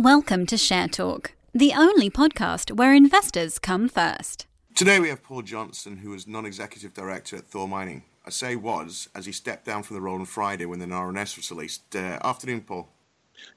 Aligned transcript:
Welcome 0.00 0.46
to 0.46 0.56
Share 0.56 0.88
Talk, 0.88 1.32
the 1.52 1.74
only 1.74 2.08
podcast 2.08 2.74
where 2.74 2.94
investors 2.94 3.58
come 3.58 3.86
first. 3.86 4.46
Today 4.74 4.98
we 4.98 5.10
have 5.10 5.22
Paul 5.22 5.42
Johnson, 5.42 5.98
who 5.98 6.08
was 6.08 6.26
non-executive 6.26 6.94
director 6.94 7.36
at 7.36 7.48
Thor 7.48 7.68
Mining. 7.68 8.04
I 8.24 8.30
say 8.30 8.56
was, 8.56 9.10
as 9.14 9.26
he 9.26 9.32
stepped 9.32 9.66
down 9.66 9.82
from 9.82 9.96
the 9.96 10.00
role 10.00 10.18
on 10.18 10.24
Friday 10.24 10.64
when 10.64 10.78
the 10.78 10.86
RNS 10.86 11.36
was 11.36 11.50
released. 11.50 11.94
Uh, 11.94 12.18
afternoon, 12.24 12.62
Paul. 12.62 12.88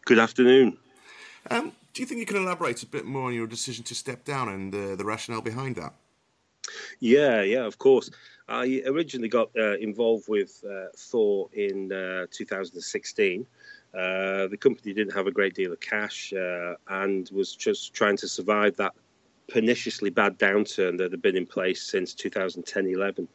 Good 0.04 0.20
afternoon. 0.20 0.78
Um, 1.50 1.72
do 1.94 2.02
you 2.02 2.06
think 2.06 2.20
you 2.20 2.26
can 2.26 2.36
elaborate 2.36 2.84
a 2.84 2.88
bit 2.88 3.06
more 3.06 3.28
on 3.28 3.34
your 3.34 3.48
decision 3.48 3.86
to 3.86 3.96
step 3.96 4.26
down 4.26 4.50
and 4.50 4.76
uh, 4.76 4.96
the 4.98 5.06
rationale 5.06 5.42
behind 5.42 5.78
that? 5.78 5.94
Yeah, 7.00 7.42
yeah, 7.42 7.66
of 7.66 7.78
course. 7.78 8.10
I 8.50 8.84
originally 8.86 9.30
got 9.30 9.50
uh, 9.58 9.78
involved 9.78 10.28
with 10.28 10.62
uh, 10.70 10.88
Thor 10.98 11.48
in 11.54 11.94
uh, 11.94 12.26
2016. 12.32 13.48
Uh, 13.94 14.48
the 14.48 14.58
company 14.58 14.92
didn't 14.92 15.14
have 15.14 15.28
a 15.28 15.32
great 15.32 15.54
deal 15.54 15.72
of 15.72 15.80
cash 15.80 16.34
uh, 16.34 16.74
and 16.88 17.30
was 17.32 17.56
just 17.56 17.94
trying 17.94 18.18
to 18.18 18.28
survive 18.28 18.76
that 18.76 18.94
perniciously 19.50 20.10
bad 20.10 20.40
downturn 20.40 20.98
that 20.98 21.12
had 21.12 21.22
been 21.22 21.38
in 21.38 21.46
place 21.46 21.84
since 21.84 22.14
2010 22.16 22.88
11. 22.88 23.28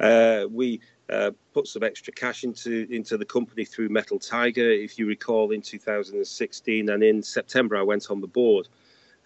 Uh, 0.00 0.46
we 0.50 0.80
uh, 1.10 1.30
put 1.52 1.66
some 1.68 1.82
extra 1.82 2.12
cash 2.14 2.44
into 2.44 2.86
into 2.90 3.18
the 3.18 3.26
company 3.26 3.64
through 3.64 3.90
Metal 3.90 4.18
Tiger, 4.18 4.70
if 4.70 4.98
you 4.98 5.06
recall, 5.06 5.50
in 5.50 5.60
2016, 5.60 6.88
and 6.88 7.02
in 7.02 7.22
September 7.22 7.76
I 7.76 7.82
went 7.82 8.10
on 8.10 8.22
the 8.22 8.26
board, 8.26 8.68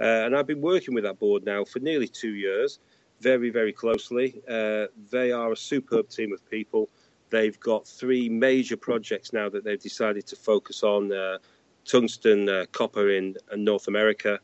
uh, 0.00 0.04
and 0.04 0.36
I've 0.36 0.46
been 0.46 0.60
working 0.60 0.92
with 0.92 1.04
that 1.04 1.20
board 1.20 1.44
now 1.44 1.64
for 1.64 1.78
nearly 1.78 2.08
two 2.08 2.34
years, 2.34 2.80
very 3.20 3.50
very 3.50 3.72
closely. 3.72 4.42
They 4.48 5.30
are 5.30 5.52
a 5.52 5.56
superb 5.56 6.08
team 6.08 6.32
of 6.32 6.50
people. 6.50 6.88
They've 7.30 7.58
got 7.60 7.86
three 7.86 8.28
major 8.28 8.76
projects 8.76 9.32
now 9.32 9.48
that 9.50 9.64
they've 9.64 9.80
decided 9.80 10.26
to 10.28 10.36
focus 10.36 10.82
on: 10.82 11.12
uh, 11.12 11.38
tungsten 11.84 12.48
uh, 12.48 12.66
copper 12.72 13.10
in 13.10 13.36
North 13.56 13.88
America, 13.88 14.38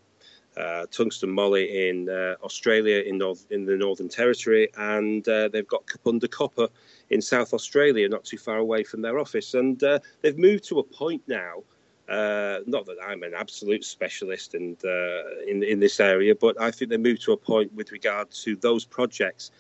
uh, 0.57 0.87
tungsten 0.91 1.31
moly 1.31 1.89
in 1.89 2.09
uh, 2.09 2.37
Australia, 2.43 3.03
in, 3.03 3.19
North, 3.19 3.47
in 3.51 3.65
the 3.67 3.77
Northern 3.77 4.09
Territory, 4.09 4.69
and 4.77 5.27
uh, 5.29 5.49
they've 5.49 5.67
got 5.67 5.87
Kapunda 5.87 6.31
copper 6.31 6.69
in 7.11 7.21
South 7.21 7.53
Australia, 7.53 8.09
not 8.09 8.25
too 8.25 8.39
far 8.39 8.59
away 8.59 8.85
from 8.85 9.03
their 9.03 9.19
office. 9.19 9.55
And 9.55 9.83
uh, 9.83 9.99
they've 10.23 10.39
moved 10.39 10.65
to 10.65 10.79
a 10.79 10.83
point 10.83 11.23
now. 11.27 11.63
Uh, 12.09 12.61
not 12.67 12.85
that 12.85 12.99
I'm 13.05 13.23
an 13.23 13.33
absolute 13.35 13.83
specialist 13.83 14.53
and 14.53 14.77
uh, 14.85 15.23
in 15.49 15.63
in 15.63 15.81
this 15.81 16.01
area, 16.01 16.35
but 16.35 16.61
I 16.61 16.71
think 16.71 16.91
they 16.91 16.99
moved 16.99 17.23
to 17.23 17.33
a 17.33 17.37
point 17.37 17.73
with 17.73 17.93
regard 17.93 18.31
to 18.45 18.57
those 18.57 18.85
projects 18.85 19.51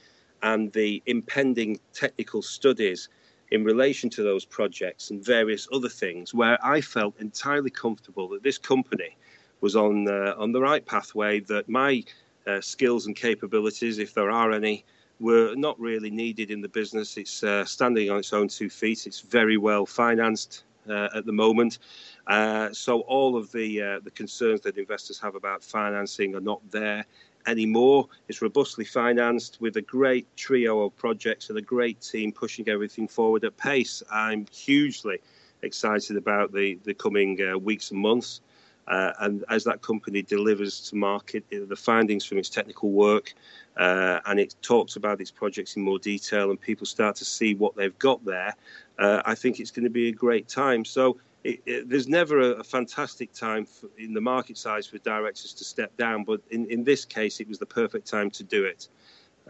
and 0.45 0.71
the 0.73 1.03
impending 1.07 1.81
technical 1.95 2.43
studies 2.43 3.09
in 3.51 3.65
relation 3.65 4.11
to 4.11 4.23
those 4.23 4.45
projects 4.45 5.11
and 5.11 5.25
various 5.25 5.67
other 5.73 5.89
things, 5.89 6.35
where 6.35 6.59
I 6.65 6.81
felt 6.81 7.19
entirely 7.19 7.71
comfortable 7.71 8.29
that 8.29 8.43
this 8.43 8.59
company 8.59 9.17
was 9.61 9.75
on 9.75 10.07
uh, 10.07 10.35
on 10.37 10.53
the 10.53 10.61
right 10.61 10.85
pathway. 10.85 11.41
That 11.41 11.69
my 11.69 12.05
uh, 12.47 12.61
skills 12.61 13.07
and 13.07 13.17
capabilities, 13.17 13.99
if 13.99 14.13
there 14.13 14.31
are 14.31 14.53
any, 14.53 14.85
were 15.19 15.55
not 15.55 15.81
really 15.81 16.11
needed 16.11 16.51
in 16.51 16.61
the 16.61 16.69
business. 16.69 17.17
It's 17.17 17.43
uh, 17.43 17.65
standing 17.65 18.11
on 18.11 18.19
its 18.19 18.33
own 18.33 18.49
two 18.49 18.69
feet. 18.69 19.07
It's 19.07 19.21
very 19.21 19.57
well 19.57 19.87
financed 19.87 20.65
uh, 20.89 21.09
at 21.15 21.25
the 21.25 21.33
moment. 21.33 21.79
Uh, 22.27 22.71
so 22.73 23.01
all 23.01 23.37
of 23.37 23.51
the 23.53 23.69
uh, 23.81 24.01
the 24.01 24.11
concerns 24.11 24.61
that 24.63 24.77
investors 24.77 25.19
have 25.21 25.37
about 25.37 25.65
financing 25.65 26.35
are 26.35 26.47
not 26.53 26.61
there 26.71 27.07
anymore. 27.47 28.09
It's 28.29 28.43
robustly 28.43 28.85
financed 28.85 29.61
with 29.61 29.77
a 29.77 29.83
great 29.83 30.27
trio 30.37 30.83
of 30.83 30.97
projects 30.97 31.49
and 31.49 31.59
a 31.59 31.63
great 31.63 32.01
team 32.01 32.33
pushing 32.33 32.69
everything 32.69 33.09
forward 33.09 33.45
at 33.45 33.57
pace. 33.57 34.03
I'm 34.11 34.47
hugely 34.53 35.19
excited 35.63 36.17
about 36.17 36.53
the 36.53 36.79
the 36.85 36.95
coming 36.95 37.39
weeks 37.63 37.91
and 37.91 38.01
months. 38.01 38.41
Uh, 38.87 39.13
and 39.21 39.45
as 39.49 39.65
that 39.65 39.81
company 39.81 40.21
delivers 40.21 40.79
to 40.81 40.97
market 40.97 41.43
the 41.51 41.77
findings 41.77 42.23
from 42.23 42.37
its 42.37 42.51
technical 42.51 42.91
work 42.91 43.33
uh, 43.79 44.21
and 44.27 44.39
it 44.39 44.55
talks 44.61 44.97
about 44.97 45.21
its 45.23 45.31
projects 45.31 45.77
in 45.77 45.83
more 45.83 45.99
detail 45.99 46.51
and 46.51 46.61
people 46.61 46.87
start 46.87 47.17
to 47.17 47.25
see 47.25 47.55
what 47.55 47.75
they've 47.77 47.99
got 47.99 48.23
there, 48.27 48.55
uh, 48.99 49.23
I 49.25 49.35
think 49.35 49.59
it's 49.59 49.71
going 49.71 49.85
to 49.85 49.91
be 49.91 50.09
a 50.09 50.13
great 50.13 50.49
time. 50.49 50.85
So 50.85 51.17
it, 51.45 51.63
it, 51.67 51.89
there's 51.89 52.09
never 52.09 52.41
a, 52.41 52.51
a 52.55 52.65
fantastic 52.65 53.33
time 53.33 53.65
for, 53.67 53.89
in 53.99 54.13
the 54.15 54.21
market 54.21 54.59
size 54.59 54.87
for 54.87 54.99
directors 54.99 55.53
to 55.55 55.65
step 55.65 55.97
down, 55.97 56.25
but 56.25 56.41
in, 56.51 56.67
in 56.67 56.85
this 56.85 57.05
case, 57.05 57.41
it 57.41 57.49
was 57.49 57.59
the 57.59 57.67
perfect 57.67 58.07
time 58.07 58.31
to 58.33 58.43
do 58.43 58.65
it. 58.65 58.89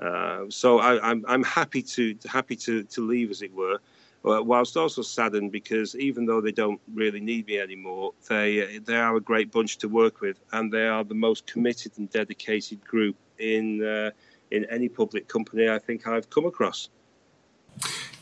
Uh, 0.00 0.44
so 0.49 0.81
I, 0.81 1.00
I'm, 1.09 1.25
I'm 1.28 1.44
happy 1.44 1.82
to 1.82 2.16
happy 2.27 2.56
to, 2.56 2.82
to 2.82 3.06
leave, 3.06 3.31
as 3.31 3.43
it 3.43 3.55
were 3.55 3.78
whilst 4.25 4.77
also 4.77 5.03
saddened 5.03 5.53
because 5.53 5.94
even 5.97 6.25
though 6.25 6.41
they 6.41 6.53
don't 6.53 6.81
really 6.94 7.21
need 7.21 7.47
me 7.47 7.59
anymore, 7.59 8.12
they 8.28 8.78
they 8.78 8.97
are 8.97 9.16
a 9.16 9.21
great 9.21 9.53
bunch 9.53 9.76
to 9.78 9.88
work 9.88 10.21
with, 10.21 10.41
and 10.53 10.72
they 10.72 10.87
are 10.87 11.05
the 11.05 11.15
most 11.15 11.47
committed 11.47 11.93
and 11.99 12.11
dedicated 12.11 12.82
group 12.84 13.16
in 13.38 13.84
uh, 13.84 14.11
in 14.50 14.65
any 14.66 14.88
public 14.88 15.28
company 15.28 15.69
I 15.69 15.78
think 15.78 16.06
I've 16.06 16.31
come 16.31 16.47
across. 16.47 16.88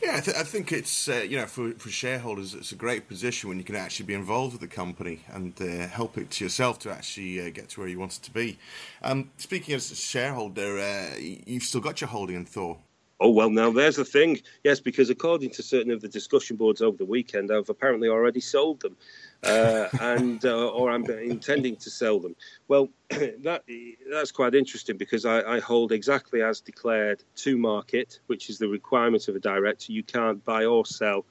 Yeah, 0.03 0.17
I, 0.17 0.19
th- 0.19 0.35
I 0.35 0.43
think 0.43 0.73
it's 0.73 1.07
uh, 1.07 1.25
you 1.27 1.37
know 1.37 1.45
for, 1.45 1.71
for 1.75 1.89
shareholders 1.89 2.53
it's 2.53 2.73
a 2.73 2.75
great 2.75 3.07
position 3.07 3.47
when 3.47 3.57
you 3.57 3.63
can 3.63 3.77
actually 3.77 4.05
be 4.05 4.13
involved 4.13 4.51
with 4.51 4.59
the 4.59 4.67
company 4.67 5.21
and 5.31 5.53
uh, 5.61 5.87
help 5.87 6.17
it 6.17 6.29
to 6.31 6.43
yourself 6.43 6.77
to 6.79 6.91
actually 6.91 7.39
uh, 7.39 7.49
get 7.49 7.69
to 7.69 7.79
where 7.79 7.87
you 7.87 7.97
want 7.97 8.17
it 8.17 8.23
to 8.23 8.31
be. 8.31 8.59
Um, 9.01 9.31
speaking 9.37 9.73
as 9.75 9.89
a 9.91 9.95
shareholder, 9.95 10.77
uh, 10.77 11.15
you've 11.17 11.63
still 11.63 11.79
got 11.79 12.01
your 12.01 12.09
holding 12.09 12.35
in 12.35 12.43
Thor. 12.43 12.79
Oh 13.19 13.29
well, 13.29 13.49
now 13.49 13.71
there's 13.71 13.95
the 13.95 14.05
thing. 14.05 14.41
Yes, 14.63 14.79
because 14.79 15.09
according 15.09 15.51
to 15.51 15.63
certain 15.63 15.91
of 15.91 16.01
the 16.01 16.07
discussion 16.07 16.57
boards 16.57 16.81
over 16.81 16.97
the 16.97 17.05
weekend, 17.05 17.51
I've 17.51 17.69
apparently 17.69 18.09
already 18.09 18.39
sold 18.39 18.81
them, 18.81 18.97
uh, 19.43 19.87
and 20.01 20.43
uh, 20.43 20.69
or 20.69 20.89
I'm 20.89 21.05
intending 21.05 21.75
to 21.77 21.89
sell 21.89 22.19
them. 22.19 22.35
Well, 22.67 22.89
that 23.09 23.63
that's 24.11 24.31
quite 24.31 24.55
interesting 24.55 24.97
because 24.97 25.25
I, 25.25 25.55
I, 25.55 25.59
hold 25.59 25.91
exactly 25.91 26.41
as 26.41 26.59
declared 26.59 27.23
to 27.35 27.57
market, 27.57 28.19
which 28.27 28.49
is 28.49 28.57
the 28.57 28.67
requirement 28.67 29.27
of 29.27 29.35
a 29.35 29.39
director. 29.39 29.91
You 29.91 30.03
can't 30.03 30.43
buy 30.43 30.65
or 30.65 30.85
sell 30.85 31.25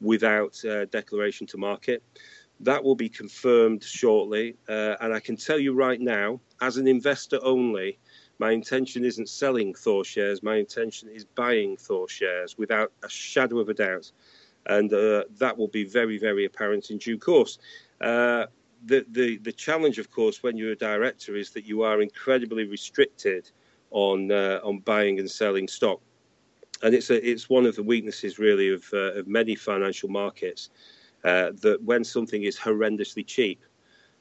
without 0.00 0.64
uh, 0.64 0.86
declaration 0.86 1.46
to 1.48 1.58
market. 1.58 2.02
That 2.60 2.82
will 2.82 2.96
be 2.96 3.10
confirmed 3.10 3.84
shortly, 3.84 4.56
uh, 4.68 4.96
and 5.00 5.12
I 5.12 5.20
can 5.20 5.36
tell 5.36 5.58
you 5.58 5.74
right 5.74 6.00
now, 6.00 6.40
as 6.62 6.78
an 6.78 6.88
investor 6.88 7.38
only 7.42 7.98
my 8.38 8.52
intention 8.52 9.04
isn't 9.04 9.28
selling 9.28 9.74
Thor 9.74 10.04
shares. 10.04 10.42
My 10.42 10.56
intention 10.56 11.08
is 11.08 11.24
buying 11.24 11.76
Thor 11.76 12.08
shares 12.08 12.58
without 12.58 12.92
a 13.02 13.08
shadow 13.08 13.58
of 13.58 13.68
a 13.68 13.74
doubt. 13.74 14.10
And 14.66 14.92
uh, 14.92 15.24
that 15.38 15.56
will 15.56 15.68
be 15.68 15.84
very, 15.84 16.18
very 16.18 16.44
apparent 16.44 16.90
in 16.90 16.98
due 16.98 17.18
course. 17.18 17.58
Uh, 18.00 18.46
the, 18.84 19.06
the, 19.10 19.38
the 19.38 19.52
challenge, 19.52 19.98
of 19.98 20.10
course, 20.10 20.42
when 20.42 20.56
you're 20.56 20.72
a 20.72 20.76
director 20.76 21.34
is 21.36 21.50
that 21.50 21.64
you 21.64 21.82
are 21.82 22.02
incredibly 22.02 22.64
restricted 22.64 23.50
on, 23.90 24.30
uh, 24.30 24.60
on 24.62 24.80
buying 24.80 25.18
and 25.18 25.30
selling 25.30 25.68
stock. 25.68 26.00
And 26.82 26.94
it's, 26.94 27.08
a, 27.08 27.26
it's 27.26 27.48
one 27.48 27.64
of 27.64 27.74
the 27.74 27.82
weaknesses, 27.82 28.38
really, 28.38 28.70
of, 28.70 28.84
uh, 28.92 29.14
of 29.14 29.26
many 29.26 29.54
financial 29.54 30.10
markets 30.10 30.68
uh, 31.24 31.52
that 31.62 31.82
when 31.82 32.04
something 32.04 32.42
is 32.42 32.58
horrendously 32.58 33.26
cheap, 33.26 33.62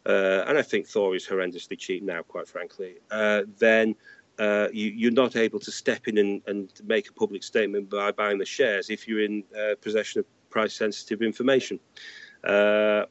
uh, 0.05 0.43
and 0.47 0.57
I 0.57 0.61
think 0.61 0.87
Thor 0.87 1.15
is 1.15 1.27
horrendously 1.27 1.77
cheap 1.77 2.03
now, 2.03 2.21
quite 2.21 2.47
frankly, 2.47 2.95
uh, 3.09 3.43
then 3.57 3.95
uh, 4.37 4.67
you, 4.71 5.07
are 5.07 5.11
not 5.11 5.35
able 5.35 5.59
to 5.59 5.71
step 5.71 6.07
in 6.07 6.17
and, 6.17 6.41
and, 6.45 6.69
make 6.85 7.09
a 7.09 7.13
public 7.13 7.41
statement 7.41 7.89
by 7.89 8.11
buying 8.11 8.37
the 8.37 8.45
shares 8.45 8.89
if 8.89 9.07
you're 9.07 9.23
in 9.23 9.43
uh, 9.57 9.75
possession 9.81 10.19
of 10.19 10.25
price 10.49 10.73
sensitive 10.73 11.21
information. 11.21 11.79
Uh, 12.43 13.05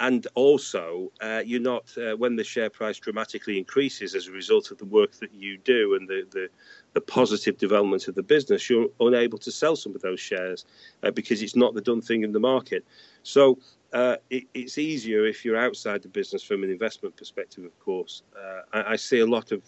and 0.00 0.28
also, 0.34 1.10
uh, 1.20 1.42
you're 1.44 1.60
not, 1.60 1.90
when 2.18 2.36
the 2.36 2.44
share 2.44 2.70
price 2.70 2.98
dramatically 2.98 3.58
increases 3.58 4.14
as 4.14 4.28
a 4.28 4.32
result 4.32 4.70
of 4.70 4.78
the 4.78 4.84
work 4.84 5.12
that 5.14 5.34
you 5.34 5.58
do 5.58 5.96
and 5.96 6.06
the, 6.06 6.24
the, 6.30 6.48
the 6.92 7.00
positive 7.00 7.58
development 7.58 8.06
of 8.06 8.14
the 8.14 8.22
business, 8.22 8.70
you're 8.70 8.86
unable 9.00 9.38
to 9.38 9.50
sell 9.50 9.74
some 9.74 9.96
of 9.96 10.02
those 10.02 10.20
shares 10.20 10.66
because 11.14 11.42
it's 11.42 11.56
not 11.56 11.74
the 11.74 11.80
done 11.80 12.00
thing 12.00 12.22
in 12.22 12.30
the 12.30 12.38
market. 12.38 12.84
So 13.24 13.58
uh, 13.92 14.16
it, 14.30 14.44
it's 14.54 14.78
easier 14.78 15.26
if 15.26 15.44
you're 15.44 15.56
outside 15.56 16.02
the 16.02 16.08
business 16.08 16.42
from 16.42 16.62
an 16.62 16.70
investment 16.70 17.16
perspective, 17.16 17.64
of 17.64 17.78
course. 17.78 18.22
Uh, 18.36 18.60
I, 18.72 18.92
I, 18.92 18.96
see 18.96 19.20
a 19.20 19.26
lot 19.26 19.50
of 19.50 19.62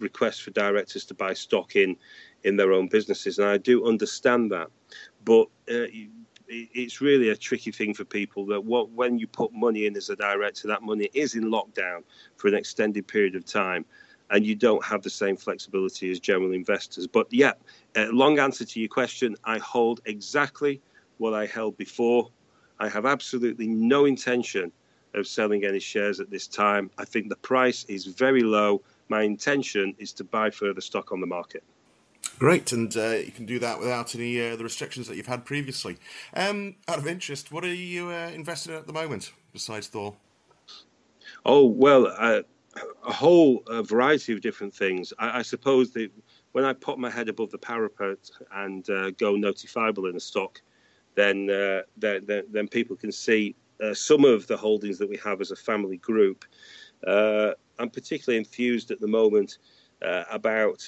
requests 0.00 0.40
for 0.40 0.50
directors 0.50 1.04
to 1.06 1.14
buy 1.14 1.32
stock 1.32 1.76
in 1.76 1.96
in 2.42 2.56
their 2.56 2.72
own 2.72 2.88
businesses, 2.88 3.38
and 3.38 3.48
I 3.48 3.56
do 3.56 3.86
understand 3.86 4.52
that. 4.52 4.68
But 5.24 5.46
uh, 5.70 5.88
it, 5.88 6.10
it's 6.46 7.00
really 7.00 7.30
a 7.30 7.36
tricky 7.36 7.70
thing 7.70 7.94
for 7.94 8.04
people 8.04 8.44
that 8.46 8.62
what 8.62 8.90
when 8.90 9.18
you 9.18 9.26
put 9.26 9.52
money 9.54 9.86
in 9.86 9.96
as 9.96 10.10
a 10.10 10.16
director, 10.16 10.68
that 10.68 10.82
money 10.82 11.08
is 11.14 11.34
in 11.34 11.44
lockdown 11.44 12.02
for 12.36 12.48
an 12.48 12.54
extended 12.54 13.06
period 13.06 13.34
of 13.34 13.44
time. 13.44 13.84
And 14.30 14.44
you 14.44 14.54
don't 14.54 14.82
have 14.84 15.02
the 15.02 15.10
same 15.10 15.36
flexibility 15.36 16.10
as 16.10 16.18
general 16.18 16.52
investors. 16.52 17.06
But 17.06 17.30
yeah, 17.30 17.52
long 17.94 18.38
answer 18.38 18.64
to 18.64 18.80
your 18.80 18.88
question, 18.88 19.36
I 19.44 19.58
hold 19.58 20.00
exactly 20.06 20.80
what 21.18 21.34
I 21.34 21.44
held 21.44 21.76
before 21.76 22.30
I 22.78 22.88
have 22.88 23.06
absolutely 23.06 23.66
no 23.66 24.04
intention 24.04 24.72
of 25.14 25.26
selling 25.26 25.64
any 25.64 25.78
shares 25.78 26.20
at 26.20 26.30
this 26.30 26.46
time. 26.46 26.90
I 26.98 27.04
think 27.04 27.28
the 27.28 27.36
price 27.36 27.84
is 27.84 28.06
very 28.06 28.42
low. 28.42 28.82
My 29.08 29.22
intention 29.22 29.94
is 29.98 30.12
to 30.14 30.24
buy 30.24 30.50
further 30.50 30.80
stock 30.80 31.12
on 31.12 31.20
the 31.20 31.26
market. 31.26 31.62
Great, 32.38 32.72
and 32.72 32.96
uh, 32.96 33.10
you 33.10 33.30
can 33.30 33.46
do 33.46 33.58
that 33.60 33.78
without 33.78 34.14
any 34.14 34.40
uh, 34.40 34.56
the 34.56 34.64
restrictions 34.64 35.06
that 35.06 35.16
you've 35.16 35.26
had 35.26 35.44
previously. 35.44 35.98
Um, 36.34 36.74
out 36.88 36.98
of 36.98 37.06
interest, 37.06 37.52
what 37.52 37.64
are 37.64 37.74
you 37.74 38.10
uh, 38.10 38.30
invested 38.34 38.72
in 38.72 38.78
at 38.78 38.86
the 38.86 38.92
moment 38.92 39.32
besides 39.52 39.86
Thor? 39.86 40.16
Oh 41.44 41.64
well, 41.64 42.12
uh, 42.18 42.42
a 43.06 43.12
whole 43.12 43.62
uh, 43.66 43.82
variety 43.82 44.32
of 44.32 44.40
different 44.40 44.74
things. 44.74 45.12
I, 45.18 45.38
I, 45.38 45.42
suppose 45.42 45.92
that 45.92 46.10
when 46.52 46.64
I 46.64 46.72
pop 46.72 46.98
my 46.98 47.10
head 47.10 47.28
above 47.28 47.50
the 47.50 47.58
parapet 47.58 48.30
and 48.52 48.88
uh, 48.90 49.10
go 49.12 49.34
notifiable 49.34 50.10
in 50.10 50.16
a 50.16 50.20
stock, 50.20 50.60
then, 51.14 51.50
uh, 51.50 51.82
then, 51.96 52.44
then 52.50 52.68
people 52.68 52.96
can 52.96 53.12
see 53.12 53.54
uh, 53.82 53.94
some 53.94 54.24
of 54.24 54.46
the 54.46 54.56
holdings 54.56 54.98
that 54.98 55.08
we 55.08 55.16
have 55.18 55.40
as 55.40 55.50
a 55.50 55.56
family 55.56 55.96
group. 55.98 56.44
Uh, 57.06 57.52
I'm 57.78 57.90
particularly 57.90 58.38
enthused 58.38 58.90
at 58.90 59.00
the 59.00 59.08
moment 59.08 59.58
about, 60.30 60.86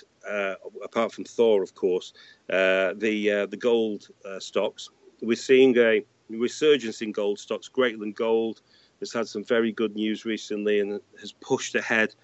apart 0.85 1.13
from 1.13 1.25
Thor, 1.25 1.63
of 1.63 1.75
course, 1.75 2.13
the 2.49 3.47
the 3.51 3.57
gold 3.57 4.09
stocks. 4.39 4.89
We're 5.23 5.37
seeing 5.37 5.77
a 5.79 6.05
resurgence 6.29 7.03
in 7.03 7.13
gold 7.13 7.39
stocks. 7.39 7.69
Greatland 7.69 8.15
Gold 8.15 8.63
has 9.01 9.13
had 9.13 9.29
some 9.29 9.45
very 9.45 9.73
good 9.73 9.95
news 9.95 10.25
recently 10.25 10.81
and 10.81 11.01
has 11.21 11.33
pushed 11.33 11.75
ahead 11.75 12.15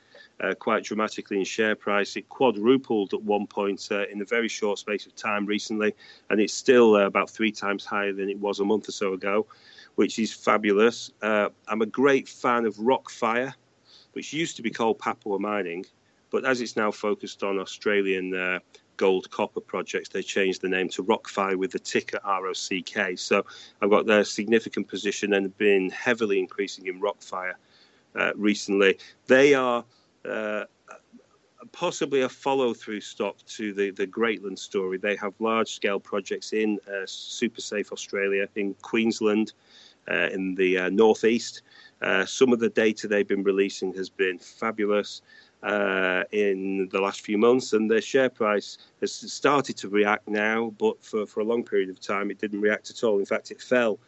uh, 0.42 0.54
quite 0.54 0.84
dramatically 0.84 1.38
in 1.38 1.44
share 1.44 1.74
price. 1.74 2.16
It 2.16 2.28
quadrupled 2.28 3.14
at 3.14 3.22
one 3.22 3.46
point 3.46 3.88
uh, 3.90 4.06
in 4.06 4.20
a 4.20 4.24
very 4.24 4.48
short 4.48 4.78
space 4.78 5.06
of 5.06 5.14
time 5.14 5.46
recently, 5.46 5.94
and 6.30 6.40
it's 6.40 6.54
still 6.54 6.96
uh, 6.96 7.06
about 7.06 7.30
three 7.30 7.52
times 7.52 7.84
higher 7.84 8.12
than 8.12 8.28
it 8.28 8.38
was 8.38 8.60
a 8.60 8.64
month 8.64 8.88
or 8.88 8.92
so 8.92 9.12
ago, 9.12 9.46
which 9.94 10.18
is 10.18 10.32
fabulous. 10.32 11.10
Uh, 11.22 11.48
I'm 11.68 11.82
a 11.82 11.86
great 11.86 12.28
fan 12.28 12.66
of 12.66 12.74
Rockfire, 12.76 13.54
which 14.12 14.32
used 14.32 14.56
to 14.56 14.62
be 14.62 14.70
called 14.70 14.98
Papua 14.98 15.38
Mining, 15.38 15.84
but 16.30 16.44
as 16.44 16.60
it's 16.60 16.76
now 16.76 16.90
focused 16.90 17.42
on 17.42 17.58
Australian 17.58 18.34
uh, 18.34 18.58
gold 18.96 19.30
copper 19.30 19.60
projects, 19.60 20.08
they 20.08 20.22
changed 20.22 20.62
the 20.62 20.68
name 20.68 20.88
to 20.88 21.02
Rockfire 21.02 21.56
with 21.56 21.72
the 21.72 21.78
ticker 21.78 22.20
ROCK. 22.24 23.18
So 23.18 23.44
I've 23.80 23.90
got 23.90 24.06
their 24.06 24.24
significant 24.24 24.88
position 24.88 25.34
and 25.34 25.56
been 25.58 25.90
heavily 25.90 26.38
increasing 26.38 26.86
in 26.86 27.00
Rockfire 27.00 27.54
uh, 28.14 28.32
recently. 28.36 28.98
They 29.26 29.54
are 29.54 29.84
uh, 30.28 30.64
possibly 31.72 32.22
a 32.22 32.28
follow 32.28 32.74
through 32.74 33.00
stock 33.00 33.36
to 33.46 33.72
the, 33.72 33.90
the 33.90 34.06
Greatland 34.06 34.58
story. 34.58 34.98
They 34.98 35.16
have 35.16 35.32
large 35.38 35.72
scale 35.72 36.00
projects 36.00 36.52
in 36.52 36.78
uh, 36.88 37.06
Super 37.06 37.60
Safe 37.60 37.92
Australia, 37.92 38.48
in 38.56 38.74
Queensland, 38.82 39.52
uh, 40.10 40.28
in 40.32 40.54
the 40.54 40.78
uh, 40.78 40.90
northeast. 40.90 41.62
Uh, 42.00 42.24
some 42.24 42.52
of 42.52 42.58
the 42.58 42.68
data 42.68 43.06
they've 43.06 43.28
been 43.28 43.44
releasing 43.44 43.94
has 43.94 44.10
been 44.10 44.38
fabulous 44.38 45.22
uh, 45.62 46.24
in 46.32 46.88
the 46.90 47.00
last 47.00 47.20
few 47.20 47.38
months, 47.38 47.72
and 47.72 47.88
their 47.88 48.00
share 48.00 48.28
price 48.28 48.78
has 49.00 49.12
started 49.12 49.76
to 49.76 49.88
react 49.88 50.26
now, 50.28 50.72
but 50.78 51.02
for, 51.04 51.24
for 51.26 51.40
a 51.40 51.44
long 51.44 51.62
period 51.62 51.88
of 51.88 52.00
time 52.00 52.30
it 52.30 52.38
didn't 52.38 52.60
react 52.60 52.90
at 52.90 53.04
all. 53.04 53.20
In 53.20 53.26
fact, 53.26 53.52
it 53.52 53.62
fell. 53.62 54.00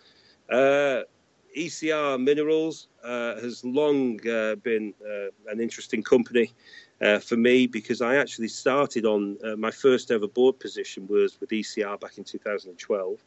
Uh, 1.55 1.61
ECR 1.61 2.23
Minerals 2.23 2.89
uh, 3.03 3.37
has 3.37 3.65
long 3.65 4.19
uh, 4.29 4.56
been 4.56 4.95
uh, 5.05 5.51
an 5.51 5.61
interesting 5.61 6.03
company 6.03 6.53
uh, 7.01 7.19
for 7.19 7.37
me 7.37 7.67
because 7.67 8.01
I 8.01 8.17
actually 8.17 8.49
started 8.49 9.05
on 9.05 9.39
my 9.59 9.71
first 9.71 10.11
ever 10.11 10.29
board 10.29 10.59
position 10.59 11.06
was 11.06 11.41
with 11.41 11.51
ECR 11.51 11.99
back 12.01 12.19
in 12.19 12.25
2012. 12.25 13.25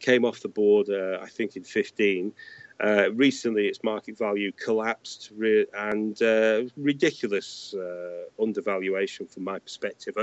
came 0.00 0.24
off 0.24 0.40
the 0.40 0.48
board, 0.48 0.88
I 0.90 1.26
think, 1.26 1.56
in 1.56 1.64
15 1.64 2.32
uh, 2.78 3.10
recently, 3.12 3.66
its 3.68 3.82
market 3.82 4.18
value 4.18 4.52
collapsed 4.52 5.30
re- 5.34 5.66
and 5.74 6.20
uh, 6.20 6.64
ridiculous 6.76 7.74
uh, 7.74 8.42
undervaluation 8.42 9.26
from 9.26 9.44
my 9.44 9.58
perspective. 9.58 10.14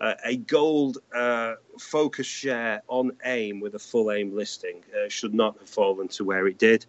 Uh, 0.00 0.14
a 0.24 0.36
gold 0.36 0.98
uh, 1.14 1.54
focus 1.78 2.26
share 2.26 2.82
on 2.88 3.12
AIM 3.24 3.60
with 3.60 3.74
a 3.74 3.78
full 3.78 4.12
AIM 4.12 4.34
listing 4.36 4.82
uh, 4.94 5.08
should 5.08 5.32
not 5.32 5.58
have 5.58 5.68
fallen 5.68 6.06
to 6.08 6.24
where 6.24 6.46
it 6.46 6.58
did. 6.58 6.84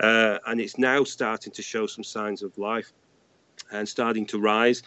and 0.00 0.60
it's 0.60 0.78
now 0.78 1.04
starting 1.04 1.52
to 1.52 1.62
show 1.62 1.86
some 1.86 2.02
signs 2.02 2.42
of 2.42 2.56
life 2.58 2.92
and 3.70 3.88
starting 3.88 4.26
to 4.26 4.40
rise. 4.40 4.82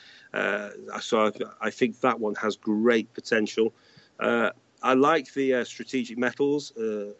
so 0.99 1.27
I, 1.27 1.31
I, 1.61 1.69
think 1.69 2.01
that 2.01 2.19
one 2.19 2.35
has 2.35 2.57
great 2.57 3.13
potential. 3.13 3.73
I 4.19 4.93
like 4.95 5.33
the 5.33 5.63
strategic 5.63 6.17
metals 6.17 6.73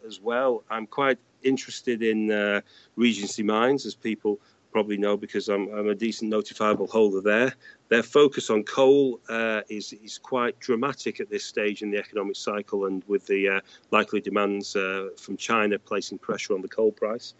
as 0.06 0.20
well. 0.20 0.64
I'm 0.68 0.86
quite 0.86 1.18
interested 1.44 2.02
in 2.02 2.30
uh, 2.30 2.60
Regency 2.96 3.42
Mines, 3.42 3.86
as 3.86 3.94
people 3.94 4.40
probably 4.74 4.96
know, 4.96 5.16
because 5.16 5.48
I'm, 5.48 5.72
I'm, 5.72 5.88
a 5.88 5.94
decent 5.94 6.32
notifiable 6.32 6.88
holder 6.88 7.20
there. 7.20 7.54
Their 7.90 8.02
focus 8.02 8.50
on 8.50 8.64
coal 8.64 9.20
uh, 9.28 9.60
is 9.68 9.92
is 9.92 10.18
quite 10.18 10.58
dramatic 10.58 11.20
at 11.20 11.30
this 11.30 11.44
stage 11.44 11.82
in 11.82 11.92
the 11.92 11.98
economic 11.98 12.34
cycle, 12.34 12.86
and 12.86 13.04
with 13.06 13.24
the 13.28 13.48
uh, 13.48 13.60
likely 13.92 14.20
demands 14.20 14.74
uh, 14.74 15.10
from 15.16 15.36
China 15.36 15.78
placing 15.78 16.18
pressure 16.18 16.54
on 16.54 16.60
the 16.60 16.66
coal 16.66 16.90
price, 16.90 17.34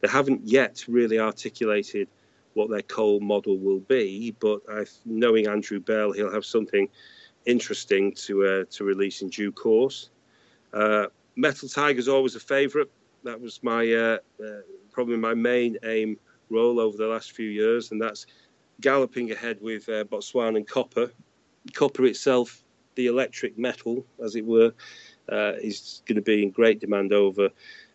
they 0.00 0.08
haven't 0.08 0.40
yet 0.44 0.82
really 0.88 1.18
articulated 1.18 2.08
what 2.54 2.70
their 2.70 2.86
coal 2.98 3.20
model 3.20 3.58
will 3.58 3.80
be. 3.80 4.34
But 4.40 4.60
I've, 4.72 4.90
knowing 5.04 5.46
Andrew 5.46 5.80
Bell, 5.80 6.12
he'll 6.12 6.32
have 6.32 6.46
something 6.46 6.88
interesting 7.44 8.14
to 8.24 8.32
uh, 8.46 8.64
to 8.70 8.84
release 8.84 9.20
in 9.20 9.28
due 9.28 9.52
course. 9.52 10.08
Uh, 10.72 11.08
Metal 11.36 11.68
Tiger 11.68 11.98
is 11.98 12.08
always 12.08 12.34
a 12.34 12.40
favourite 12.40 12.88
that 13.24 13.38
was 13.38 13.62
my 13.62 13.82
uh, 13.92 14.18
probably 14.90 15.18
my 15.18 15.34
main 15.34 15.76
AIM 15.82 16.16
role 16.50 16.80
over 16.80 16.96
the 16.96 17.06
last 17.06 17.32
few 17.32 17.48
years, 17.48 17.90
and 17.90 18.00
that's 18.00 18.26
galloping 18.80 19.30
ahead 19.32 19.58
with 19.60 19.88
uh, 19.88 20.04
Botswana 20.04 20.56
and 20.56 20.66
copper. 20.66 21.10
Copper 21.74 22.04
itself, 22.04 22.62
the 22.94 23.06
electric 23.06 23.58
metal, 23.58 24.04
as 24.22 24.36
it 24.36 24.44
were, 24.44 24.72
uh, 25.30 25.52
is 25.60 26.02
going 26.06 26.16
to 26.16 26.22
be 26.22 26.42
in 26.42 26.50
great 26.50 26.80
demand 26.80 27.12
over 27.12 27.48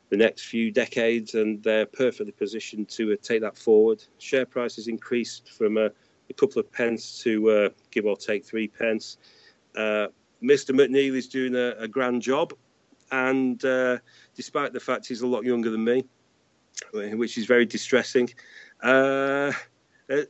the 0.10 0.18
next 0.18 0.46
few 0.46 0.72
decades, 0.72 1.34
and 1.36 1.64
they're 1.64 1.86
perfectly 1.86 2.32
positioned 2.32 2.90
to 2.90 3.14
uh, 3.14 3.16
take 3.22 3.42
that 3.42 3.58
forward. 3.58 4.04
Share 4.20 4.46
price 4.46 4.76
has 4.76 4.88
increased 4.88 5.50
from 5.50 5.78
a, 5.78 5.90
a 6.30 6.34
couple 6.36 6.60
of 6.60 6.72
pence 6.72 7.22
to 7.24 7.50
uh, 7.50 7.70
give 7.92 8.06
or 8.06 8.16
take 8.16 8.46
three 8.46 8.68
pence. 8.68 9.18
Mr. 9.76 10.72
McNeil 10.72 11.16
is 11.16 11.30
doing 11.30 11.56
a, 11.56 11.70
a 11.80 11.88
grand 11.88 12.22
job 12.22 12.54
and 13.14 13.64
uh, 13.64 14.00
despite 14.36 14.74
the 14.74 14.80
fact 14.80 15.08
he's 15.08 15.22
a 15.22 15.28
lot 15.28 15.44
younger 15.44 15.70
than 15.70 15.84
me, 15.84 16.04
which 16.94 17.38
is 17.38 17.46
very 17.46 17.66
distressing. 17.66 18.30
Uh, 18.82 19.52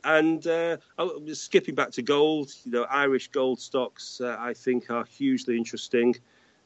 and 0.04 0.46
uh, 0.46 0.76
oh, 0.98 1.20
skipping 1.32 1.74
back 1.74 1.90
to 1.92 2.02
gold, 2.02 2.50
you 2.64 2.72
know, 2.72 2.84
Irish 2.84 3.28
gold 3.28 3.60
stocks 3.60 4.20
uh, 4.20 4.36
I 4.38 4.54
think 4.54 4.90
are 4.90 5.04
hugely 5.04 5.56
interesting. 5.56 6.14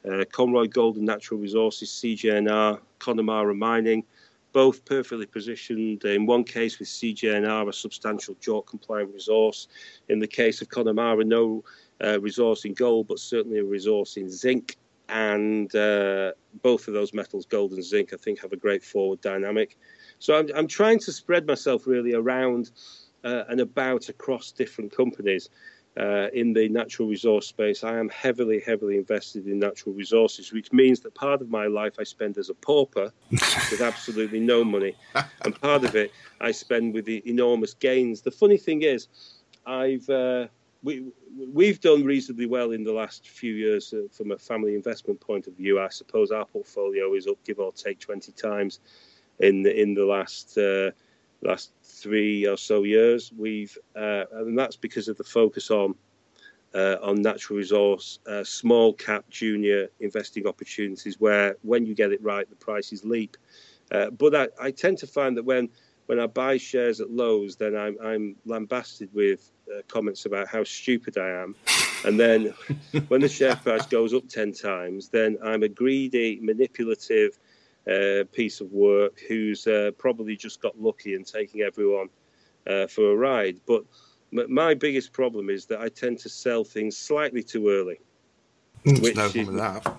Uh, 0.08 0.24
Conroy 0.30 0.66
Gold 0.68 0.96
and 0.96 1.06
Natural 1.06 1.40
Resources, 1.40 1.88
CGNR, 1.90 2.80
Connemara 2.98 3.54
Mining, 3.54 4.04
both 4.52 4.84
perfectly 4.84 5.26
positioned. 5.26 6.04
In 6.04 6.26
one 6.26 6.44
case 6.44 6.78
with 6.78 6.88
CGNR, 6.88 7.68
a 7.68 7.72
substantial 7.72 8.36
JORC 8.36 8.66
compliant 8.66 9.12
resource. 9.12 9.68
In 10.08 10.18
the 10.18 10.26
case 10.26 10.62
of 10.62 10.68
Connemara, 10.68 11.24
no 11.24 11.64
uh, 12.02 12.20
resource 12.20 12.64
in 12.64 12.74
gold, 12.74 13.08
but 13.08 13.18
certainly 13.18 13.58
a 13.58 13.64
resource 13.64 14.16
in 14.16 14.30
zinc 14.30 14.76
and 15.08 15.74
uh, 15.74 16.32
both 16.62 16.88
of 16.88 16.94
those 16.94 17.14
metals, 17.14 17.46
gold 17.46 17.72
and 17.72 17.84
zinc, 17.84 18.12
I 18.12 18.16
think 18.16 18.40
have 18.40 18.52
a 18.52 18.56
great 18.56 18.84
forward 18.84 19.20
dynamic. 19.20 19.78
So 20.18 20.38
I'm, 20.38 20.48
I'm 20.54 20.68
trying 20.68 20.98
to 21.00 21.12
spread 21.12 21.46
myself 21.46 21.86
really 21.86 22.14
around 22.14 22.70
uh, 23.24 23.44
and 23.48 23.60
about 23.60 24.08
across 24.08 24.52
different 24.52 24.94
companies. 24.94 25.48
Uh, 25.98 26.28
in 26.32 26.52
the 26.52 26.68
natural 26.68 27.08
resource 27.08 27.48
space, 27.48 27.82
I 27.82 27.98
am 27.98 28.08
heavily, 28.10 28.60
heavily 28.60 28.98
invested 28.98 29.48
in 29.48 29.58
natural 29.58 29.96
resources, 29.96 30.52
which 30.52 30.72
means 30.72 31.00
that 31.00 31.12
part 31.16 31.40
of 31.40 31.50
my 31.50 31.66
life 31.66 31.94
I 31.98 32.04
spend 32.04 32.38
as 32.38 32.50
a 32.50 32.54
pauper 32.54 33.12
with 33.32 33.80
absolutely 33.80 34.38
no 34.38 34.62
money, 34.62 34.94
and 35.44 35.60
part 35.60 35.82
of 35.82 35.96
it 35.96 36.12
I 36.40 36.52
spend 36.52 36.94
with 36.94 37.04
the 37.04 37.20
enormous 37.28 37.74
gains. 37.74 38.20
The 38.20 38.30
funny 38.30 38.58
thing 38.58 38.82
is, 38.82 39.08
I've 39.66 40.08
uh, 40.08 40.46
we 40.82 41.04
we've 41.52 41.80
done 41.80 42.04
reasonably 42.04 42.46
well 42.46 42.70
in 42.72 42.84
the 42.84 42.92
last 42.92 43.28
few 43.28 43.54
years 43.54 43.92
uh, 43.92 44.02
from 44.10 44.32
a 44.32 44.38
family 44.38 44.74
investment 44.74 45.20
point 45.20 45.46
of 45.46 45.54
view. 45.54 45.80
I 45.80 45.88
suppose 45.88 46.30
our 46.30 46.44
portfolio 46.44 47.14
is 47.14 47.26
up, 47.26 47.42
give 47.44 47.58
or 47.58 47.72
take, 47.72 47.98
twenty 47.98 48.32
times 48.32 48.80
in 49.40 49.62
the, 49.62 49.80
in 49.80 49.94
the 49.94 50.04
last 50.04 50.56
uh, 50.58 50.90
last 51.42 51.72
three 51.82 52.46
or 52.46 52.56
so 52.56 52.84
years. 52.84 53.32
We've 53.36 53.76
uh, 53.96 54.24
and 54.32 54.58
that's 54.58 54.76
because 54.76 55.08
of 55.08 55.16
the 55.16 55.24
focus 55.24 55.70
on 55.70 55.94
uh, 56.74 56.96
on 57.02 57.22
natural 57.22 57.58
resource, 57.58 58.18
uh, 58.26 58.44
small 58.44 58.92
cap 58.92 59.24
junior 59.30 59.88
investing 60.00 60.46
opportunities, 60.46 61.18
where 61.18 61.56
when 61.62 61.86
you 61.86 61.94
get 61.94 62.12
it 62.12 62.22
right, 62.22 62.48
the 62.48 62.56
prices 62.56 63.04
leap. 63.04 63.36
Uh, 63.90 64.10
but 64.10 64.34
I, 64.34 64.48
I 64.60 64.70
tend 64.70 64.98
to 64.98 65.06
find 65.06 65.36
that 65.38 65.44
when 65.44 65.70
when 66.08 66.18
I 66.18 66.26
buy 66.26 66.56
shares 66.56 67.02
at 67.02 67.10
lows, 67.10 67.56
then 67.56 67.76
I'm, 67.76 67.98
I'm 68.02 68.34
lambasted 68.46 69.10
with 69.12 69.52
uh, 69.70 69.82
comments 69.88 70.24
about 70.24 70.48
how 70.48 70.64
stupid 70.64 71.18
I 71.18 71.28
am. 71.28 71.54
And 72.06 72.18
then 72.18 72.54
when 73.08 73.20
the 73.20 73.28
share 73.28 73.56
price 73.56 73.84
goes 73.84 74.14
up 74.14 74.26
10 74.26 74.52
times, 74.52 75.10
then 75.10 75.36
I'm 75.44 75.62
a 75.64 75.68
greedy, 75.68 76.40
manipulative 76.40 77.38
uh, 77.86 78.24
piece 78.32 78.62
of 78.62 78.72
work 78.72 79.20
who's 79.28 79.66
uh, 79.66 79.90
probably 79.98 80.34
just 80.34 80.62
got 80.62 80.80
lucky 80.80 81.14
and 81.14 81.26
taking 81.26 81.60
everyone 81.60 82.08
uh, 82.66 82.86
for 82.86 83.12
a 83.12 83.14
ride. 83.14 83.60
But 83.66 83.84
m- 84.32 84.50
my 84.50 84.72
biggest 84.72 85.12
problem 85.12 85.50
is 85.50 85.66
that 85.66 85.80
I 85.80 85.90
tend 85.90 86.20
to 86.20 86.30
sell 86.30 86.64
things 86.64 86.96
slightly 86.96 87.42
too 87.42 87.68
early. 87.68 88.00
There's 88.82 89.14
no 89.14 89.28
problem 89.28 89.56
with 89.56 89.84
that. 89.84 89.96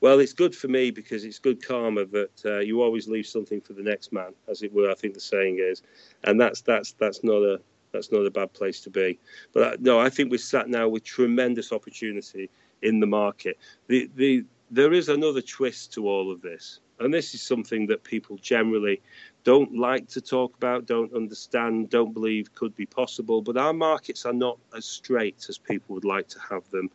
Well, 0.00 0.20
it's 0.20 0.32
good 0.32 0.54
for 0.54 0.68
me 0.68 0.90
because 0.90 1.24
it's 1.24 1.40
good 1.40 1.66
karma 1.66 2.04
that 2.06 2.42
uh, 2.44 2.58
you 2.60 2.82
always 2.82 3.08
leave 3.08 3.26
something 3.26 3.60
for 3.60 3.72
the 3.72 3.82
next 3.82 4.12
man, 4.12 4.32
as 4.48 4.62
it 4.62 4.72
were. 4.72 4.90
I 4.90 4.94
think 4.94 5.14
the 5.14 5.20
saying 5.20 5.58
is, 5.60 5.82
and 6.24 6.40
that's 6.40 6.60
that's 6.60 6.92
that's 6.92 7.24
not 7.24 7.42
a 7.42 7.60
that's 7.92 8.12
not 8.12 8.24
a 8.24 8.30
bad 8.30 8.52
place 8.52 8.80
to 8.82 8.90
be. 8.90 9.18
But 9.52 9.62
uh, 9.62 9.76
no, 9.80 9.98
I 9.98 10.08
think 10.08 10.30
we're 10.30 10.38
sat 10.38 10.68
now 10.68 10.88
with 10.88 11.02
tremendous 11.02 11.72
opportunity 11.72 12.48
in 12.82 13.00
the 13.00 13.06
market. 13.06 13.58
The 13.88 14.08
the 14.14 14.44
there 14.70 14.92
is 14.92 15.08
another 15.08 15.40
twist 15.40 15.92
to 15.94 16.08
all 16.08 16.30
of 16.30 16.42
this, 16.42 16.78
and 17.00 17.12
this 17.12 17.34
is 17.34 17.42
something 17.42 17.88
that 17.88 18.04
people 18.04 18.36
generally 18.36 19.02
don't 19.42 19.76
like 19.76 20.06
to 20.10 20.20
talk 20.20 20.54
about, 20.56 20.86
don't 20.86 21.12
understand, 21.12 21.90
don't 21.90 22.12
believe 22.12 22.54
could 22.54 22.76
be 22.76 22.86
possible. 22.86 23.42
But 23.42 23.56
our 23.56 23.72
markets 23.72 24.24
are 24.26 24.32
not 24.32 24.58
as 24.76 24.84
straight 24.84 25.46
as 25.48 25.58
people 25.58 25.94
would 25.94 26.04
like 26.04 26.28
to 26.28 26.38
have 26.50 26.70
them 26.70 26.88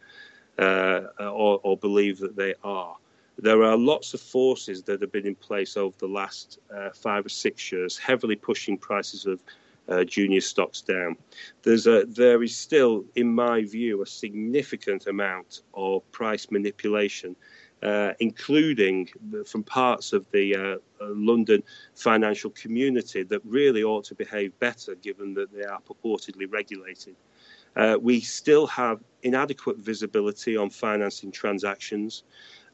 or, 0.59 1.59
or, 1.63 1.77
believe 1.77 2.19
that 2.19 2.35
they 2.35 2.53
are. 2.63 2.95
There 3.37 3.63
are 3.63 3.77
lots 3.77 4.13
of 4.13 4.21
forces 4.21 4.83
that 4.83 5.01
have 5.01 5.11
been 5.11 5.25
in 5.25 5.35
place 5.35 5.75
over 5.75 5.95
the 5.97 6.07
last 6.07 6.59
uh, 6.73 6.89
five 6.91 7.25
or 7.25 7.29
six 7.29 7.71
years, 7.71 7.97
heavily 7.97 8.35
pushing 8.35 8.77
prices 8.77 9.25
of 9.25 9.39
uh, 9.89 10.03
junior 10.03 10.41
stocks 10.41 10.81
down. 10.81 11.17
There's 11.63 11.87
a, 11.87 12.05
there 12.05 12.43
is 12.43 12.55
still, 12.55 13.03
in 13.15 13.33
my 13.33 13.63
view, 13.63 14.01
a 14.01 14.05
significant 14.05 15.07
amount 15.07 15.61
of 15.73 16.09
price 16.11 16.51
manipulation 16.51 17.35
uh, 17.83 18.13
including 18.21 19.09
from 19.45 19.61
parts 19.61 20.13
of 20.13 20.25
the 20.31 20.55
uh, 20.55 20.59
uh, 20.59 20.77
London 21.09 21.61
financial 21.95 22.49
community 22.51 23.23
that 23.23 23.41
really 23.43 23.83
ought 23.83 24.05
to 24.05 24.15
behave 24.15 24.57
better 24.59 24.95
given 24.95 25.33
that 25.33 25.51
they 25.51 25.65
are 25.65 25.81
purportedly 25.81 26.49
regulated. 26.49 27.15
Uh, 27.75 27.97
we 28.01 28.19
still 28.19 28.67
have 28.67 29.03
inadequate 29.23 29.77
visibility 29.77 30.57
on 30.57 30.69
financing 30.69 31.31
transactions. 31.31 32.23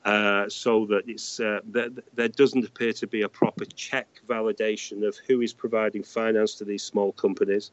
Uh, 0.05 0.47
so 0.47 0.85
that 0.85 1.03
it's 1.07 1.41
uh, 1.41 1.59
that 1.69 1.91
there 2.15 2.29
doesn't 2.29 2.65
appear 2.65 2.93
to 2.93 3.05
be 3.05 3.23
a 3.23 3.27
proper 3.27 3.65
check 3.65 4.07
validation 4.29 5.05
of 5.05 5.17
who 5.27 5.41
is 5.41 5.51
providing 5.51 6.01
finance 6.01 6.55
to 6.55 6.63
these 6.63 6.81
small 6.81 7.11
companies 7.11 7.71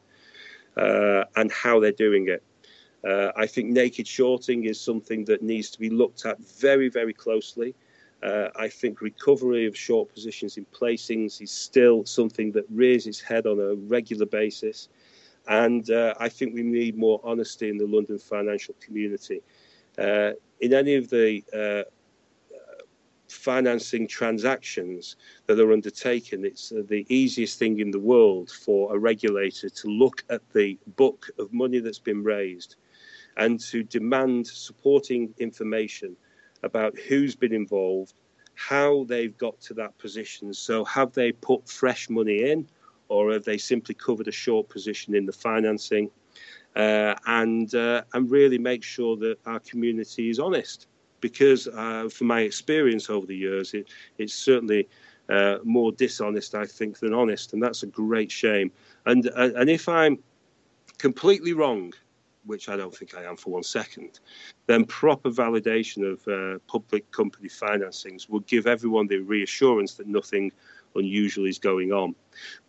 and 0.75 1.49
how 1.53 1.79
they're 1.79 1.93
doing 1.93 2.27
it. 2.27 2.43
Uh, 3.07 3.31
I 3.35 3.47
think 3.47 3.69
naked 3.69 4.07
shorting 4.07 4.65
is 4.65 4.79
something 4.79 5.23
that 5.25 5.41
needs 5.41 5.69
to 5.71 5.79
be 5.79 5.89
looked 5.89 6.25
at 6.25 6.39
very, 6.39 6.89
very 6.89 7.13
closely. 7.13 7.75
Uh, 8.23 8.49
I 8.55 8.67
think 8.67 9.01
recovery 9.01 9.67
of 9.67 9.77
short 9.77 10.11
positions 10.11 10.57
in 10.57 10.65
placings 10.65 11.41
is 11.41 11.51
still 11.51 12.05
something 12.05 12.51
that 12.53 12.65
rears 12.69 13.05
its 13.05 13.21
head 13.21 13.45
on 13.45 13.59
a 13.59 13.75
regular 13.75 14.25
basis. 14.25 14.89
And 15.47 15.89
uh, 15.89 16.13
I 16.19 16.29
think 16.29 16.53
we 16.53 16.63
need 16.63 16.97
more 16.97 17.21
honesty 17.23 17.69
in 17.69 17.77
the 17.77 17.87
London 17.87 18.19
financial 18.19 18.75
community. 18.79 19.41
Uh, 19.97 20.31
in 20.59 20.73
any 20.73 20.95
of 20.95 21.09
the 21.09 21.43
uh, 21.53 21.89
financing 23.29 24.07
transactions 24.07 25.15
that 25.45 25.59
are 25.59 25.71
undertaken, 25.71 26.45
it's 26.45 26.69
the 26.69 27.05
easiest 27.09 27.59
thing 27.59 27.79
in 27.79 27.91
the 27.91 27.99
world 27.99 28.49
for 28.49 28.95
a 28.95 28.99
regulator 28.99 29.69
to 29.69 29.87
look 29.87 30.23
at 30.29 30.41
the 30.53 30.77
book 30.95 31.29
of 31.39 31.51
money 31.53 31.79
that's 31.79 31.99
been 31.99 32.23
raised 32.23 32.75
and 33.37 33.59
to 33.59 33.83
demand 33.83 34.47
supporting 34.47 35.33
information 35.37 36.15
about 36.63 36.97
who's 36.97 37.35
been 37.35 37.53
involved, 37.53 38.15
how 38.55 39.03
they've 39.05 39.37
got 39.37 39.59
to 39.61 39.73
that 39.75 39.97
position. 39.97 40.53
So, 40.53 40.83
have 40.85 41.13
they 41.13 41.31
put 41.31 41.69
fresh 41.69 42.09
money 42.09 42.49
in, 42.49 42.67
or 43.09 43.31
have 43.31 43.43
they 43.43 43.57
simply 43.57 43.95
covered 43.95 44.27
a 44.27 44.31
short 44.31 44.69
position 44.69 45.15
in 45.15 45.25
the 45.25 45.31
financing? 45.31 46.09
Uh, 46.75 47.15
and 47.25 47.73
uh, 47.73 48.03
and 48.13 48.29
really 48.29 48.59
make 48.59 48.83
sure 48.83 49.15
that 49.17 49.37
our 49.45 49.59
community 49.61 50.29
is 50.29 50.39
honest, 50.39 50.87
because 51.21 51.67
uh, 51.67 52.07
from 52.09 52.27
my 52.27 52.41
experience 52.41 53.09
over 53.09 53.25
the 53.25 53.35
years, 53.35 53.73
it, 53.73 53.87
it's 54.19 54.33
certainly 54.33 54.87
uh, 55.29 55.57
more 55.63 55.91
dishonest, 55.91 56.53
I 56.53 56.65
think, 56.65 56.99
than 56.99 57.13
honest, 57.13 57.53
and 57.53 57.63
that's 57.63 57.81
a 57.83 57.87
great 57.87 58.31
shame. 58.31 58.71
And 59.05 59.27
uh, 59.29 59.49
and 59.55 59.69
if 59.69 59.89
I'm 59.89 60.19
completely 60.99 61.53
wrong 61.53 61.93
which 62.47 62.69
I 62.69 62.75
don't 62.75 62.95
think 62.95 63.15
I 63.15 63.23
am 63.23 63.37
for 63.37 63.51
one 63.51 63.63
second, 63.63 64.19
then 64.65 64.85
proper 64.85 65.29
validation 65.29 66.11
of 66.11 66.27
uh, 66.27 66.59
public 66.67 67.09
company 67.11 67.49
financings 67.49 68.29
would 68.29 68.47
give 68.47 68.65
everyone 68.65 69.07
the 69.07 69.19
reassurance 69.19 69.93
that 69.95 70.07
nothing 70.07 70.51
unusual 70.95 71.45
is 71.45 71.59
going 71.59 71.91
on. 71.91 72.15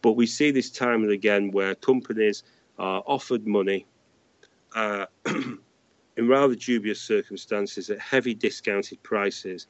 But 0.02 0.12
we 0.12 0.26
see 0.26 0.50
this 0.50 0.70
time 0.70 1.02
and 1.02 1.12
again 1.12 1.50
where 1.50 1.75
companies 1.75 2.42
are 2.78 3.02
offered 3.06 3.47
money 3.47 3.87
uh, 4.75 5.06
in 5.26 6.28
rather 6.28 6.54
dubious 6.54 7.00
circumstances 7.00 7.90
at 7.90 7.99
heavy 7.99 8.35
discounted 8.35 9.02
prices. 9.02 9.66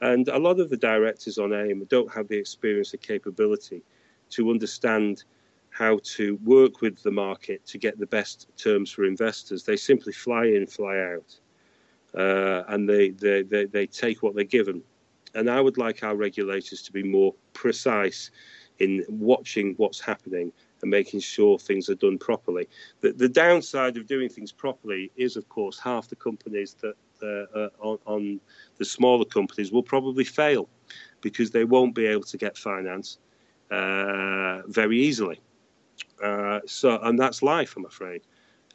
And 0.00 0.28
a 0.28 0.38
lot 0.38 0.58
of 0.58 0.68
the 0.68 0.76
directors 0.76 1.38
on 1.38 1.52
AIM 1.52 1.84
don't 1.88 2.12
have 2.12 2.28
the 2.28 2.36
experience 2.36 2.92
or 2.92 2.98
capability 2.98 3.82
to 4.30 4.50
understand 4.50 5.24
how 5.72 5.98
to 6.02 6.38
work 6.44 6.82
with 6.82 7.02
the 7.02 7.10
market 7.10 7.64
to 7.66 7.78
get 7.78 7.98
the 7.98 8.06
best 8.06 8.46
terms 8.56 8.90
for 8.90 9.04
investors. 9.04 9.64
They 9.64 9.76
simply 9.76 10.12
fly 10.12 10.44
in, 10.44 10.66
fly 10.66 10.98
out, 10.98 11.38
uh, 12.14 12.64
and 12.68 12.88
they, 12.88 13.10
they, 13.10 13.42
they, 13.42 13.64
they 13.64 13.86
take 13.86 14.22
what 14.22 14.34
they're 14.34 14.44
given. 14.44 14.82
And 15.34 15.48
I 15.48 15.60
would 15.60 15.78
like 15.78 16.02
our 16.02 16.14
regulators 16.14 16.82
to 16.82 16.92
be 16.92 17.02
more 17.02 17.34
precise 17.54 18.30
in 18.80 19.04
watching 19.08 19.74
what's 19.78 19.98
happening 19.98 20.52
and 20.82 20.90
making 20.90 21.20
sure 21.20 21.58
things 21.58 21.88
are 21.88 21.94
done 21.94 22.18
properly. 22.18 22.68
The, 23.00 23.12
the 23.12 23.28
downside 23.28 23.96
of 23.96 24.06
doing 24.06 24.28
things 24.28 24.52
properly 24.52 25.10
is, 25.16 25.36
of 25.36 25.48
course, 25.48 25.78
half 25.78 26.08
the 26.08 26.16
companies 26.16 26.76
that 26.82 26.94
uh, 27.22 27.58
uh, 27.58 27.68
on, 27.78 27.98
on, 28.04 28.40
the 28.78 28.84
smaller 28.84 29.24
companies 29.24 29.70
will 29.72 29.82
probably 29.82 30.24
fail 30.24 30.68
because 31.20 31.52
they 31.52 31.64
won't 31.64 31.94
be 31.94 32.04
able 32.04 32.24
to 32.24 32.36
get 32.36 32.58
finance 32.58 33.18
uh, 33.70 34.62
very 34.66 35.00
easily. 35.00 35.40
Uh, 36.22 36.60
so, 36.66 36.98
and 37.02 37.18
that's 37.18 37.42
life, 37.42 37.76
I'm 37.76 37.84
afraid. 37.84 38.22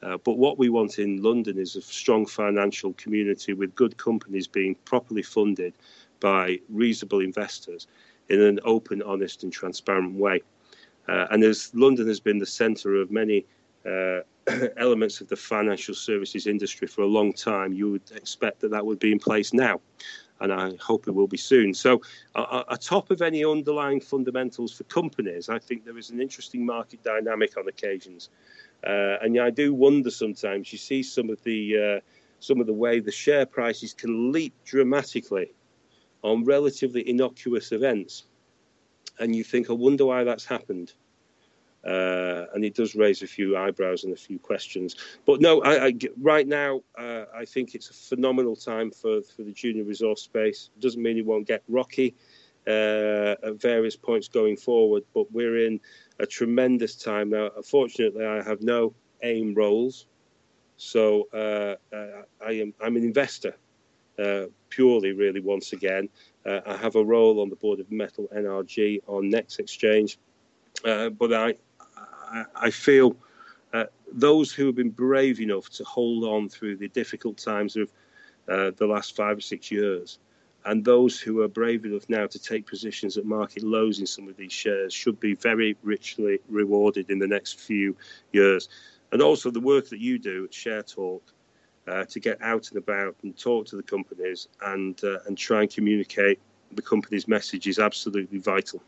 Uh, 0.03 0.17
but 0.17 0.37
what 0.37 0.57
we 0.57 0.69
want 0.69 0.99
in 0.99 1.21
London 1.23 1.57
is 1.57 1.75
a 1.75 1.81
strong 1.81 2.25
financial 2.25 2.93
community 2.93 3.53
with 3.53 3.73
good 3.75 3.97
companies 3.97 4.47
being 4.47 4.75
properly 4.85 5.23
funded 5.23 5.73
by 6.19 6.59
reasonable 6.69 7.19
investors 7.19 7.87
in 8.29 8.41
an 8.41 8.59
open, 8.63 9.01
honest, 9.01 9.43
and 9.43 9.51
transparent 9.51 10.13
way. 10.15 10.41
Uh, 11.07 11.25
and 11.31 11.43
as 11.43 11.71
London 11.73 12.07
has 12.07 12.19
been 12.19 12.37
the 12.37 12.45
centre 12.45 12.95
of 12.95 13.09
many 13.09 13.45
uh, 13.85 14.19
elements 14.77 15.21
of 15.21 15.27
the 15.29 15.35
financial 15.35 15.95
services 15.95 16.45
industry 16.45 16.87
for 16.87 17.01
a 17.01 17.07
long 17.07 17.33
time, 17.33 17.73
you 17.73 17.89
would 17.89 18.11
expect 18.13 18.59
that 18.59 18.71
that 18.71 18.85
would 18.85 18.99
be 18.99 19.11
in 19.11 19.19
place 19.19 19.53
now 19.53 19.79
and 20.39 20.53
I 20.53 20.75
hope 20.79 21.07
it 21.07 21.11
will 21.11 21.27
be 21.27 21.37
soon. 21.37 21.73
So, 21.73 22.01
uh, 22.35 22.63
atop 22.69 23.11
of 23.11 23.21
any 23.21 23.43
underlying 23.43 23.99
fundamentals 23.99 24.71
for 24.71 24.83
companies, 24.85 25.49
I 25.49 25.59
think 25.59 25.85
there 25.85 25.97
is 25.97 26.09
an 26.09 26.21
interesting 26.21 26.65
market 26.65 27.03
dynamic 27.03 27.57
on 27.57 27.67
occasions, 27.67 28.29
uh, 28.85 29.17
and 29.21 29.39
I 29.39 29.49
do 29.49 29.73
wonder 29.73 30.11
sometimes. 30.11 30.71
You 30.71 30.77
see 30.77 31.03
some 31.03 31.29
of 31.29 31.41
the 31.43 31.77
uh, 31.77 31.99
some 32.39 32.59
of 32.59 32.67
the 32.67 32.73
way 32.73 32.99
the 32.99 33.11
share 33.11 33.45
prices 33.45 33.93
can 33.93 34.31
leap 34.31 34.53
dramatically 34.65 35.51
on 36.23 36.45
relatively 36.45 37.07
innocuous 37.07 37.71
events, 37.71 38.25
and 39.19 39.35
you 39.35 39.43
think, 39.43 39.69
I 39.69 39.73
wonder 39.73 40.05
why 40.05 40.23
that's 40.23 40.45
happened. 40.45 40.93
Uh, 41.87 42.47
and 42.53 42.65
it 42.65 42.75
does 42.75 42.95
raise 42.95 43.21
a 43.21 43.27
few 43.27 43.55
eyebrows 43.55 44.03
and 44.03 44.11
a 44.11 44.17
few 44.17 44.37
questions. 44.37 44.97
But 45.25 45.39
no, 45.39 45.61
I, 45.61 45.85
I, 45.85 45.93
right 46.19 46.45
now 46.45 46.81
uh, 46.97 47.25
I 47.33 47.45
think 47.45 47.75
it's 47.75 47.89
a 47.89 47.93
phenomenal 47.93 48.57
time 48.57 48.91
for, 48.91 49.21
for 49.21 49.43
the 49.43 49.53
junior 49.53 49.85
resource 49.85 50.21
space. 50.21 50.69
It 50.75 50.81
doesn't 50.81 51.01
mean 51.01 51.17
it 51.17 51.25
won't 51.25 51.47
get 51.47 51.63
rocky 51.69 52.13
uh, 52.67 53.35
at 53.41 53.61
various 53.61 53.95
points 53.95 54.27
going 54.27 54.57
forward, 54.57 55.03
but 55.13 55.31
we're 55.31 55.65
in 55.65 55.79
a 56.19 56.25
tremendous 56.25 56.95
time 56.95 57.29
now. 57.29 57.49
Unfortunately, 57.55 58.25
I 58.25 58.43
have 58.43 58.61
no 58.61 58.93
AIM 59.23 59.53
roles, 59.53 60.07
so 60.75 61.29
uh, 61.33 61.75
uh, 61.95 62.23
I 62.45 62.51
am 62.51 62.73
I'm 62.81 62.97
an 62.97 63.03
investor. 63.03 63.55
Uh, 64.19 64.47
purely, 64.69 65.13
really, 65.13 65.39
once 65.39 65.73
again, 65.73 66.09
I 66.45 66.75
have 66.75 66.95
a 66.95 67.03
role 67.03 67.39
on 67.39 67.49
the 67.49 67.55
board 67.55 67.79
of 67.79 67.91
Metal 67.91 68.27
NRG 68.35 69.01
on 69.05 69.29
NEX 69.29 69.59
Exchange, 69.59 70.17
but 70.83 71.33
I, 71.33 71.53
I, 72.55 72.71
feel 72.71 73.15
uh, 73.73 73.85
those 74.11 74.51
who 74.51 74.65
have 74.67 74.75
been 74.75 74.89
brave 74.89 75.39
enough 75.39 75.69
to 75.71 75.83
hold 75.83 76.23
on 76.23 76.49
through 76.49 76.77
the 76.77 76.87
difficult 76.89 77.37
times 77.37 77.75
of 77.75 77.91
uh, 78.47 78.71
the 78.77 78.85
last 78.85 79.15
five 79.15 79.37
or 79.37 79.41
six 79.41 79.71
years, 79.71 80.19
and 80.65 80.83
those 80.83 81.19
who 81.19 81.41
are 81.41 81.47
brave 81.47 81.85
enough 81.85 82.09
now 82.09 82.27
to 82.27 82.39
take 82.39 82.65
positions 82.65 83.17
at 83.17 83.25
market 83.25 83.63
lows 83.63 83.99
in 83.99 84.05
some 84.05 84.27
of 84.27 84.37
these 84.37 84.53
shares 84.53 84.93
should 84.93 85.19
be 85.19 85.33
very 85.33 85.77
richly 85.83 86.39
rewarded 86.49 87.09
in 87.09 87.19
the 87.19 87.27
next 87.27 87.59
few 87.59 87.95
years. 88.31 88.69
And 89.11 89.21
also 89.21 89.49
the 89.49 89.61
work 89.61 89.87
that 89.89 89.99
you 89.99 90.19
do 90.19 90.45
at 90.45 90.53
Share 90.53 90.83
Talk 90.83 91.23
uh, 91.87 92.03
to 92.05 92.19
get 92.19 92.41
out 92.41 92.69
and 92.69 92.77
about 92.77 93.15
and 93.23 93.37
talk 93.37 93.65
to 93.67 93.77
the 93.77 93.83
companies 93.83 94.49
and 94.61 95.01
uh, 95.03 95.19
and 95.25 95.37
try 95.37 95.61
and 95.61 95.69
communicate 95.69 96.39
the 96.73 96.81
company's 96.81 97.27
message 97.27 97.67
is 97.67 97.79
absolutely 97.79 98.39
vital. 98.39 98.81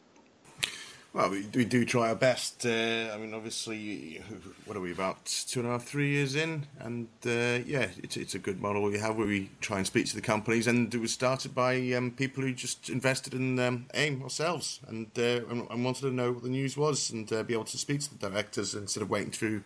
Well, 1.12 1.32
we, 1.32 1.44
we 1.56 1.66
do 1.66 1.86
try 1.86 2.10
our 2.10 2.16
best. 2.16 2.68
Uh, 2.68 3.10
I 3.12 3.18
mean, 3.18 3.34
obviously, 3.34 4.22
what 4.66 4.78
are 4.78 4.80
we 4.80 4.92
about 4.92 5.26
two 5.26 5.60
and 5.60 5.68
a 5.68 5.72
half, 5.72 5.84
three 5.84 6.10
years 6.10 6.36
in, 6.36 6.68
and 6.80 7.08
uh, 7.26 7.66
yeah, 7.66 7.88
it's 8.04 8.16
it's 8.16 8.36
a 8.36 8.40
good 8.40 8.62
model 8.62 8.84
we 8.84 9.00
have 9.00 9.16
where 9.16 9.26
we 9.26 9.50
try 9.60 9.78
and 9.78 9.88
speak 9.88 10.06
to 10.06 10.16
the 10.16 10.22
companies, 10.22 10.68
and 10.68 10.94
it 10.94 11.02
was 11.02 11.12
started 11.12 11.56
by 11.56 11.78
um, 11.94 12.12
people 12.12 12.44
who 12.44 12.54
just 12.54 12.92
invested 12.92 13.34
in 13.34 13.58
um, 13.58 13.88
AIM 13.96 14.22
ourselves, 14.22 14.82
and, 14.88 15.08
uh, 15.18 15.42
and, 15.50 15.68
and 15.72 15.84
wanted 15.84 16.02
to 16.02 16.12
know 16.12 16.32
what 16.32 16.44
the 16.44 16.50
news 16.50 16.78
was 16.78 17.10
and 17.10 17.34
uh, 17.34 17.42
be 17.42 17.56
able 17.56 17.64
to 17.64 17.78
speak 17.80 18.02
to 18.02 18.16
the 18.16 18.30
directors 18.30 18.76
instead 18.76 19.02
of 19.02 19.10
waiting 19.10 19.32
through 19.32 19.64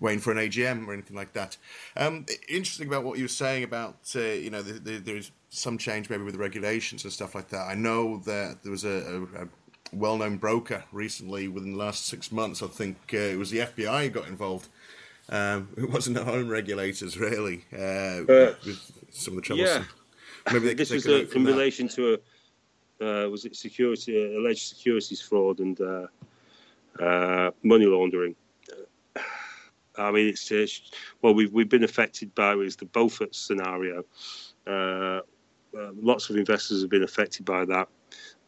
waiting 0.00 0.20
for 0.20 0.32
an 0.32 0.38
AGM 0.38 0.88
or 0.88 0.92
anything 0.92 1.16
like 1.16 1.34
that. 1.34 1.56
Um, 1.96 2.26
interesting 2.48 2.88
about 2.88 3.04
what 3.04 3.16
you 3.16 3.24
were 3.24 3.28
saying 3.28 3.62
about 3.62 4.12
uh, 4.16 4.20
you 4.20 4.50
know 4.50 4.62
the, 4.62 4.72
the, 4.72 4.98
there's 4.98 5.30
some 5.50 5.78
change 5.78 6.08
maybe 6.10 6.22
with 6.22 6.34
the 6.34 6.40
regulations 6.40 7.04
and 7.04 7.12
stuff 7.12 7.34
like 7.34 7.48
that. 7.50 7.68
I 7.68 7.74
know 7.74 8.18
that 8.24 8.62
there 8.62 8.70
was 8.70 8.84
a, 8.84 8.88
a, 8.88 9.44
a 9.44 9.48
well-known 9.92 10.36
broker 10.36 10.84
recently 10.92 11.48
within 11.48 11.72
the 11.72 11.78
last 11.78 12.06
six 12.06 12.30
months. 12.30 12.62
I 12.62 12.66
think 12.66 12.96
uh, 13.12 13.16
it 13.16 13.38
was 13.38 13.50
the 13.50 13.58
FBI 13.58 14.04
who 14.04 14.10
got 14.10 14.28
involved. 14.28 14.68
Um, 15.28 15.68
it 15.76 15.90
wasn't 15.90 16.18
our 16.18 16.28
own 16.28 16.48
regulators 16.48 17.18
really 17.18 17.64
uh, 17.72 18.22
with 18.26 18.92
some 19.10 19.36
of 19.36 19.36
the 19.36 19.42
troubles. 19.42 19.68
Yeah, 19.68 19.84
maybe 20.52 20.74
this 20.74 20.90
was 20.90 21.06
a, 21.06 21.30
in 21.34 21.44
that. 21.44 21.50
relation 21.50 21.88
to 21.88 22.14
a 22.14 22.18
uh, 23.00 23.28
was 23.28 23.46
it 23.46 23.56
security 23.56 24.36
alleged 24.36 24.68
securities 24.68 25.22
fraud 25.22 25.60
and 25.60 25.80
uh, 25.80 26.06
uh, 27.02 27.50
money 27.62 27.86
laundering. 27.86 28.34
I 29.96 30.10
mean, 30.10 30.28
it's 30.28 30.46
just, 30.46 30.94
well, 31.22 31.34
we've 31.34 31.52
we've 31.52 31.68
been 31.68 31.84
affected 31.84 32.34
by 32.34 32.54
is 32.54 32.76
the 32.76 32.84
Beaufort 32.86 33.34
scenario. 33.34 34.04
Uh, 34.66 35.20
lots 35.72 36.30
of 36.30 36.36
investors 36.36 36.80
have 36.82 36.90
been 36.90 37.02
affected 37.02 37.44
by 37.44 37.64
that 37.64 37.88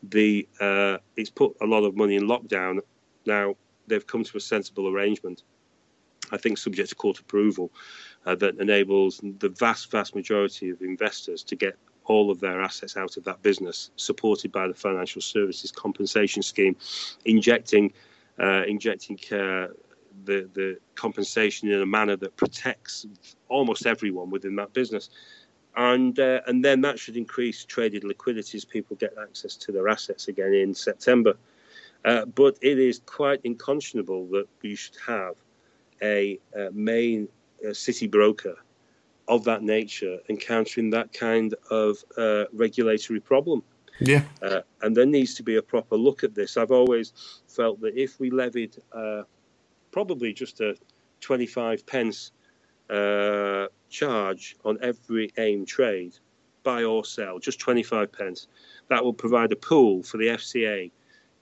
the 0.03 0.49
uh, 0.61 0.99
it's 1.17 1.31
put 1.31 1.57
a 1.61 1.67
lot 1.67 1.85
of 1.85 1.97
money 1.97 2.17
in 2.17 2.25
lockdown. 2.25 2.81
Now 3.27 3.57
they've 3.87 4.07
come 4.07 4.25
to 4.25 4.37
a 4.37 4.41
sensible 4.41 4.89
arrangement, 4.89 5.43
I 6.31 6.37
think, 6.37 6.59
subject 6.59 6.89
to 6.91 6.95
court 6.95 7.19
approval, 7.21 7.71
uh, 8.27 8.35
that 8.37 8.59
enables 8.59 9.21
the 9.39 9.49
vast, 9.51 9.91
vast 9.91 10.15
majority 10.15 10.71
of 10.71 10.81
investors 10.81 11.43
to 11.45 11.57
get 11.57 11.77
all 12.05 12.31
of 12.31 12.41
their 12.41 12.61
assets 12.61 12.97
out 12.97 13.17
of 13.17 13.25
that 13.25 13.43
business, 13.43 13.91
supported 13.97 14.51
by 14.51 14.67
the 14.67 14.75
Financial 14.75 15.23
Services 15.23 15.71
Compensation 15.71 16.43
Scheme, 16.43 16.77
injecting 17.25 17.93
uh, 18.41 18.65
injecting 18.67 19.19
uh, 19.31 19.69
the 20.25 20.49
the 20.55 20.79
compensation 20.95 21.71
in 21.71 21.81
a 21.81 21.87
manner 21.87 22.17
that 22.17 22.37
protects 22.37 23.07
almost 23.49 23.87
everyone 23.87 24.31
within 24.31 24.57
that 24.57 24.73
business 24.73 25.11
and 25.77 26.19
uh, 26.19 26.41
and 26.47 26.65
then 26.65 26.81
that 26.83 26.99
should 26.99 27.17
increase 27.17 27.65
traded 27.65 28.05
liquidity 28.05 28.59
as 28.59 28.65
people 28.65 28.97
get 28.97 29.15
access 29.21 29.57
to 29.57 29.73
their 29.73 29.89
assets 29.89 30.29
again 30.29 30.55
in 30.55 30.75
September. 30.75 31.35
Uh, 32.05 32.25
but 32.27 32.59
it 32.63 32.79
is 32.79 33.01
quite 33.07 33.41
unconscionable 33.45 34.27
that 34.27 34.47
you 34.63 34.75
should 34.75 34.97
have 35.07 35.35
a, 36.03 36.39
a 36.57 36.71
main 36.73 37.29
uh, 37.67 37.73
city 37.73 38.09
broker 38.09 38.57
of 39.29 39.45
that 39.45 39.63
nature 39.63 40.19
encountering 40.29 40.91
that 40.91 41.13
kind 41.13 41.55
of 41.71 41.97
uh, 42.19 42.45
regulatory 42.53 43.21
problem. 43.21 43.63
Yeah. 44.01 44.23
Uh, 44.43 44.63
and 44.81 44.97
there 44.97 45.07
needs 45.07 45.35
to 45.35 45.45
be 45.45 45.57
a 45.57 45.63
proper 45.63 45.97
look 45.97 46.25
at 46.25 46.35
this. 46.35 46.57
I've 46.57 46.73
always 46.73 47.13
felt 47.47 47.81
that 47.83 47.97
if 47.97 48.19
we 48.19 48.31
levied 48.31 48.77
uh, 48.93 49.23
probably 49.93 50.33
just 50.33 50.61
a 50.61 50.77
25 51.21 51.87
pence 51.87 52.33
uh, 52.91 53.67
charge 53.93 54.57
on 54.65 54.79
every 54.83 55.31
AIM 55.37 55.67
trade, 55.67 56.19
buy 56.65 56.83
or 56.83 57.05
sell, 57.05 57.39
just 57.39 57.61
25 57.61 58.11
pence. 58.11 58.49
That 58.89 59.05
will 59.05 59.13
provide 59.13 59.53
a 59.53 59.57
pool 59.57 60.03
for 60.03 60.17
the 60.17 60.29
FCA 60.29 60.91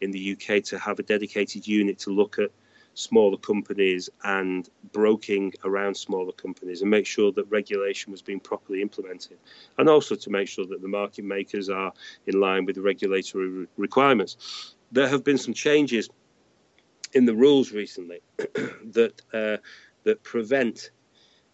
in 0.01 0.11
the 0.11 0.33
UK 0.33 0.63
to 0.65 0.79
have 0.79 0.99
a 0.99 1.03
dedicated 1.03 1.67
unit 1.67 1.99
to 2.01 2.11
look 2.11 2.39
at 2.39 2.51
smaller 2.95 3.37
companies 3.37 4.11
and 4.25 4.69
broking 4.93 5.53
around 5.65 5.97
smaller 5.97 6.33
companies 6.33 6.83
and 6.83 6.91
make 6.91 7.07
sure 7.07 7.33
that 7.33 7.45
regulation 7.45 8.11
was 8.11 8.21
being 8.21 8.41
properly 8.41 8.83
implemented 8.83 9.39
and 9.79 9.89
also 9.89 10.15
to 10.15 10.29
make 10.31 10.49
sure 10.49 10.67
that 10.67 10.83
the 10.83 10.89
market 10.89 11.25
makers 11.25 11.69
are 11.69 11.93
in 12.27 12.41
line 12.41 12.65
with 12.65 12.75
the 12.75 12.83
regulatory 12.83 13.49
re- 13.49 13.67
requirements. 13.77 14.75
There 14.93 15.09
have 15.09 15.23
been 15.23 15.39
some 15.39 15.55
changes 15.55 16.11
in 17.13 17.25
the 17.27 17.35
rules 17.35 17.73
recently 17.73 18.21
that 18.39 19.23
uh, 19.33 19.57
that 20.05 20.23
prevent 20.23 20.91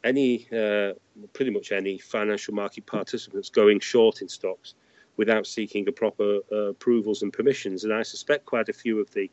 any, 0.04 0.46
uh, 0.52 0.92
pretty 1.32 1.50
much 1.50 1.72
any 1.72 1.98
financial 1.98 2.54
market 2.54 2.86
participants 2.86 3.50
going 3.50 3.80
short 3.80 4.22
in 4.22 4.28
stocks 4.28 4.74
without 5.16 5.46
seeking 5.46 5.88
a 5.88 5.92
proper 5.92 6.40
uh, 6.52 6.56
approvals 6.70 7.22
and 7.22 7.32
permissions. 7.32 7.84
And 7.84 7.92
I 7.92 8.02
suspect 8.02 8.44
quite 8.46 8.68
a 8.68 8.72
few 8.72 9.00
of 9.00 9.10
the 9.12 9.30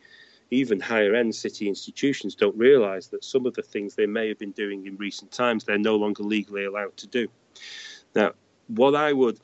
even 0.52 0.80
higher 0.80 1.16
end 1.16 1.34
city 1.34 1.68
institutions 1.68 2.36
don't 2.36 2.56
realize 2.58 3.08
that 3.10 3.24
some 3.24 3.46
of 3.46 3.54
the 3.54 3.62
things 3.62 3.96
they 3.96 4.06
may 4.06 4.28
have 4.28 4.38
been 4.38 4.52
doing 4.52 4.86
in 4.86 4.96
recent 4.98 5.32
times 5.32 5.64
they're 5.64 5.78
no 5.78 5.96
longer 5.96 6.24
legally 6.24 6.66
allowed 6.66 6.96
to 6.98 7.08
do. 7.08 7.28
Now, 8.16 8.34
what 8.68 8.96
I 8.96 9.14
would 9.14 9.40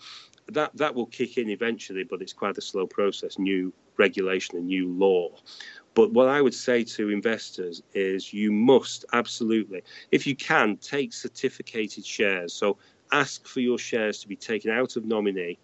that 0.47 0.75
that 0.77 0.95
will 0.95 1.05
kick 1.05 1.37
in 1.37 1.49
eventually, 1.49 2.03
but 2.03 2.21
it's 2.21 2.33
quite 2.33 2.57
a 2.57 2.61
slow 2.61 2.87
process. 2.87 3.37
New 3.37 3.73
regulation 3.97 4.57
and 4.57 4.67
new 4.67 4.87
law. 4.87 5.29
But 5.99 6.13
what 6.13 6.29
I 6.29 6.41
would 6.41 6.53
say 6.53 6.85
to 6.95 7.09
investors 7.09 7.83
is 7.93 8.31
you 8.33 8.53
must 8.53 9.03
absolutely, 9.11 9.83
if 10.13 10.25
you 10.25 10.33
can, 10.33 10.77
take 10.77 11.11
certificated 11.11 12.05
shares. 12.05 12.53
So 12.53 12.77
ask 13.11 13.45
for 13.45 13.59
your 13.59 13.77
shares 13.77 14.19
to 14.19 14.29
be 14.29 14.37
taken 14.37 14.71
out 14.71 14.95
of 14.95 15.03
nominee, 15.03 15.59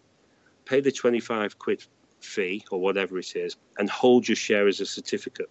pay 0.65 0.81
the 0.81 0.91
25 0.91 1.57
quid 1.57 1.85
fee 2.19 2.65
or 2.69 2.81
whatever 2.81 3.17
it 3.17 3.33
is, 3.37 3.55
and 3.77 3.89
hold 3.89 4.27
your 4.27 4.35
share 4.35 4.67
as 4.67 4.81
a 4.81 4.85
certificate. 4.85 5.49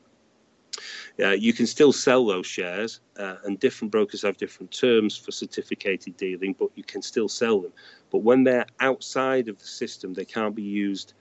Uh, 1.18 1.30
you 1.30 1.54
can 1.54 1.66
still 1.66 1.90
sell 1.90 2.26
those 2.26 2.46
shares, 2.46 3.00
uh, 3.18 3.36
and 3.44 3.58
different 3.60 3.90
brokers 3.90 4.20
have 4.20 4.36
different 4.36 4.70
terms 4.70 5.16
for 5.16 5.32
certificated 5.32 6.14
dealing, 6.18 6.54
but 6.58 6.68
you 6.74 6.84
can 6.84 7.00
still 7.00 7.30
sell 7.30 7.58
them. 7.58 7.72
But 8.10 8.18
when 8.18 8.44
they're 8.44 8.66
outside 8.80 9.48
of 9.48 9.58
the 9.58 9.66
system, 9.66 10.12
they 10.12 10.26
can't 10.26 10.54
be 10.54 10.62
used 10.62 11.14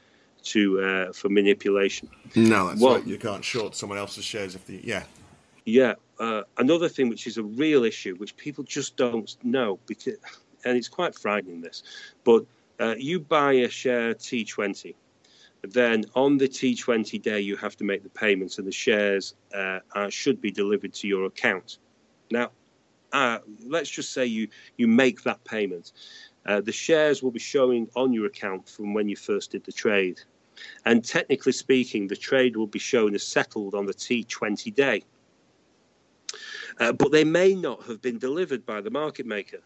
to 0.44 0.82
uh, 0.82 1.14
for 1.14 1.30
manipulation. 1.30 2.10
No, 2.36 2.68
that's 2.68 2.82
well, 2.82 2.96
right. 2.96 3.06
You 3.06 3.18
can't 3.18 3.44
short 3.44 3.76
someone 3.76 3.98
else's 3.98 4.26
shares 4.26 4.56
if 4.56 4.66
the 4.66 4.82
yeah. 4.84 5.04
Yeah. 5.66 5.96
Uh, 6.20 6.44
another 6.58 6.90
thing 6.90 7.10
which 7.10 7.28
is 7.28 7.38
a 7.38 7.44
real 7.44 7.84
issue, 7.84 8.16
which 8.16 8.38
people 8.38 8.64
just 8.64 8.96
don't 8.98 9.36
know, 9.44 9.80
because 9.88 10.16
and 10.66 10.78
it's 10.78 10.90
quite 10.90 11.16
frightening. 11.16 11.62
This, 11.62 11.84
but 12.24 12.46
uh, 12.80 12.96
you 12.98 13.20
buy 13.20 13.54
a 13.54 13.70
share 13.70 14.14
T20, 14.14 14.96
then 15.64 16.06
on 16.16 16.38
the 16.38 16.48
T20 16.48 17.22
day 17.22 17.40
you 17.40 17.56
have 17.58 17.76
to 17.78 17.84
make 17.84 18.04
the 18.04 18.10
payments, 18.10 18.58
and 18.58 18.68
the 18.68 18.72
shares 18.72 19.36
uh, 19.54 19.80
are, 19.94 20.12
should 20.12 20.42
be 20.42 20.52
delivered 20.52 20.94
to 20.96 21.08
your 21.08 21.26
account. 21.26 21.78
Now, 22.32 22.52
uh, 23.12 23.40
let's 23.66 23.90
just 23.90 24.12
say 24.12 24.26
you 24.26 24.48
you 24.78 24.88
make 24.88 25.24
that 25.24 25.44
payment. 25.44 25.92
Uh, 26.46 26.60
the 26.62 26.72
shares 26.72 27.24
will 27.24 27.32
be 27.32 27.40
showing 27.40 27.88
on 27.96 28.12
your 28.12 28.26
account 28.26 28.68
from 28.68 28.94
when 28.94 29.08
you 29.08 29.16
first 29.16 29.52
did 29.52 29.64
the 29.64 29.72
trade. 29.72 30.20
And 30.86 31.04
technically 31.04 31.52
speaking, 31.52 32.08
the 32.08 32.16
trade 32.16 32.56
will 32.56 32.68
be 32.68 32.80
shown 32.80 33.16
as 33.16 33.24
settled 33.24 33.76
on 33.76 33.86
the 33.86 33.94
T20 33.94 34.74
day. 34.74 35.04
Uh, 36.80 36.92
but 36.92 37.12
they 37.12 37.24
may 37.24 37.54
not 37.54 37.84
have 37.84 38.02
been 38.02 38.18
delivered 38.18 38.66
by 38.66 38.82
the 38.82 38.90
market 38.90 39.26
maker. 39.26 39.62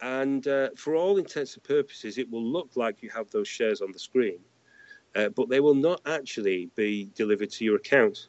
And 0.00 0.46
uh, 0.48 0.70
for 0.76 0.96
all 0.96 1.16
intents 1.18 1.54
and 1.54 1.62
purposes, 1.62 2.18
it 2.18 2.30
will 2.30 2.44
look 2.44 2.70
like 2.74 3.02
you 3.02 3.10
have 3.10 3.30
those 3.30 3.48
shares 3.48 3.80
on 3.80 3.92
the 3.92 3.98
screen, 3.98 4.40
uh, 5.14 5.28
but 5.28 5.48
they 5.48 5.60
will 5.60 5.76
not 5.76 6.00
actually 6.06 6.70
be 6.74 7.08
delivered 7.14 7.50
to 7.52 7.64
your 7.64 7.76
account. 7.76 8.28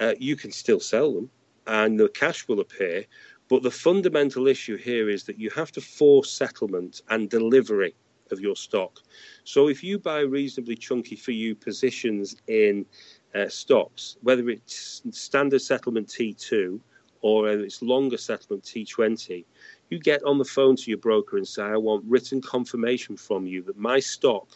Uh, 0.00 0.14
you 0.18 0.34
can 0.34 0.50
still 0.50 0.80
sell 0.80 1.12
them, 1.12 1.30
and 1.66 2.00
the 2.00 2.08
cash 2.08 2.48
will 2.48 2.60
appear. 2.60 3.04
But 3.48 3.62
the 3.62 3.70
fundamental 3.70 4.46
issue 4.46 4.76
here 4.76 5.08
is 5.10 5.24
that 5.24 5.38
you 5.38 5.50
have 5.50 5.72
to 5.72 5.80
force 5.80 6.30
settlement 6.30 7.02
and 7.10 7.28
delivery 7.28 7.94
of 8.32 8.40
your 8.40 8.56
stock. 8.56 9.00
So 9.44 9.68
if 9.68 9.82
you 9.82 9.98
buy 9.98 10.20
reasonably 10.20 10.76
chunky 10.76 11.16
for 11.16 11.32
you 11.32 11.54
positions 11.54 12.36
in 12.46 12.86
uh, 13.34 13.48
stocks, 13.48 14.16
whether 14.22 14.48
it's 14.48 15.02
standard 15.10 15.62
settlement 15.62 16.08
T2 16.08 16.80
or 17.20 17.48
it's 17.48 17.82
longer 17.82 18.16
settlement 18.16 18.64
T20, 18.64 19.44
you 19.90 19.98
get 19.98 20.22
on 20.24 20.38
the 20.38 20.44
phone 20.44 20.76
to 20.76 20.90
your 20.90 20.98
broker 20.98 21.36
and 21.36 21.46
say, 21.46 21.62
I 21.62 21.76
want 21.76 22.04
written 22.06 22.40
confirmation 22.40 23.16
from 23.16 23.46
you 23.46 23.62
that 23.64 23.78
my 23.78 24.00
stock 24.00 24.48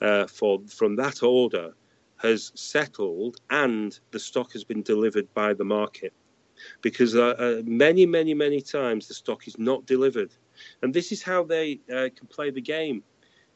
uh, 0.00 0.26
for 0.26 0.60
from 0.68 0.96
that 0.96 1.22
order 1.22 1.72
has 2.18 2.52
settled 2.54 3.36
and 3.50 3.98
the 4.10 4.18
stock 4.18 4.52
has 4.52 4.64
been 4.64 4.82
delivered 4.82 5.32
by 5.34 5.52
the 5.52 5.64
market. 5.64 6.12
Because 6.80 7.14
uh, 7.14 7.34
uh 7.38 7.62
many, 7.64 8.06
many, 8.06 8.32
many 8.32 8.60
times 8.62 9.08
the 9.08 9.14
stock 9.14 9.46
is 9.46 9.58
not 9.58 9.84
delivered 9.86 10.32
and 10.82 10.92
this 10.92 11.12
is 11.12 11.22
how 11.22 11.44
they 11.44 11.80
uh, 11.90 12.08
can 12.16 12.26
play 12.28 12.50
the 12.50 12.60
game 12.60 13.02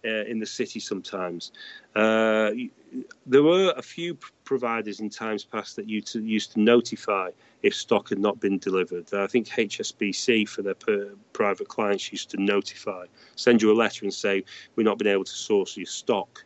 uh, 0.04 0.24
in 0.24 0.38
the 0.38 0.46
city 0.46 0.80
sometimes. 0.80 1.52
Uh, 1.94 2.50
there 3.26 3.42
were 3.42 3.72
a 3.76 3.82
few 3.82 4.16
providers 4.44 5.00
in 5.00 5.10
times 5.10 5.44
past 5.44 5.76
that 5.76 5.88
used 5.88 6.08
to, 6.08 6.22
used 6.22 6.52
to 6.52 6.60
notify 6.60 7.30
if 7.62 7.74
stock 7.74 8.08
had 8.08 8.18
not 8.18 8.40
been 8.40 8.58
delivered. 8.58 9.12
I 9.12 9.26
think 9.26 9.48
HSBC 9.48 10.48
for 10.48 10.62
their 10.62 10.74
per, 10.74 11.10
private 11.32 11.68
clients 11.68 12.10
used 12.10 12.30
to 12.30 12.42
notify, 12.42 13.06
send 13.36 13.62
you 13.62 13.70
a 13.70 13.74
letter 13.74 14.04
and 14.04 14.14
say, 14.14 14.44
We've 14.74 14.86
not 14.86 14.98
been 14.98 15.06
able 15.06 15.24
to 15.24 15.32
source 15.32 15.76
your 15.76 15.86
stock. 15.86 16.42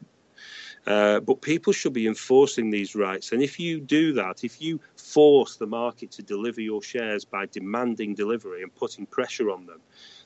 Uh, 0.86 1.20
but 1.20 1.40
people 1.40 1.72
should 1.72 1.94
be 1.94 2.06
enforcing 2.06 2.70
these 2.70 2.94
rights. 2.94 3.32
And 3.32 3.42
if 3.42 3.58
you 3.58 3.80
do 3.80 4.12
that, 4.14 4.44
if 4.44 4.60
you 4.60 4.80
force 4.96 5.56
the 5.56 5.66
market 5.66 6.10
to 6.12 6.22
deliver 6.22 6.60
your 6.60 6.82
shares 6.82 7.24
by 7.24 7.46
demanding 7.46 8.14
delivery 8.14 8.62
and 8.62 8.74
putting 8.74 9.06
pressure 9.06 9.50
on 9.50 9.66
them, 9.66 9.80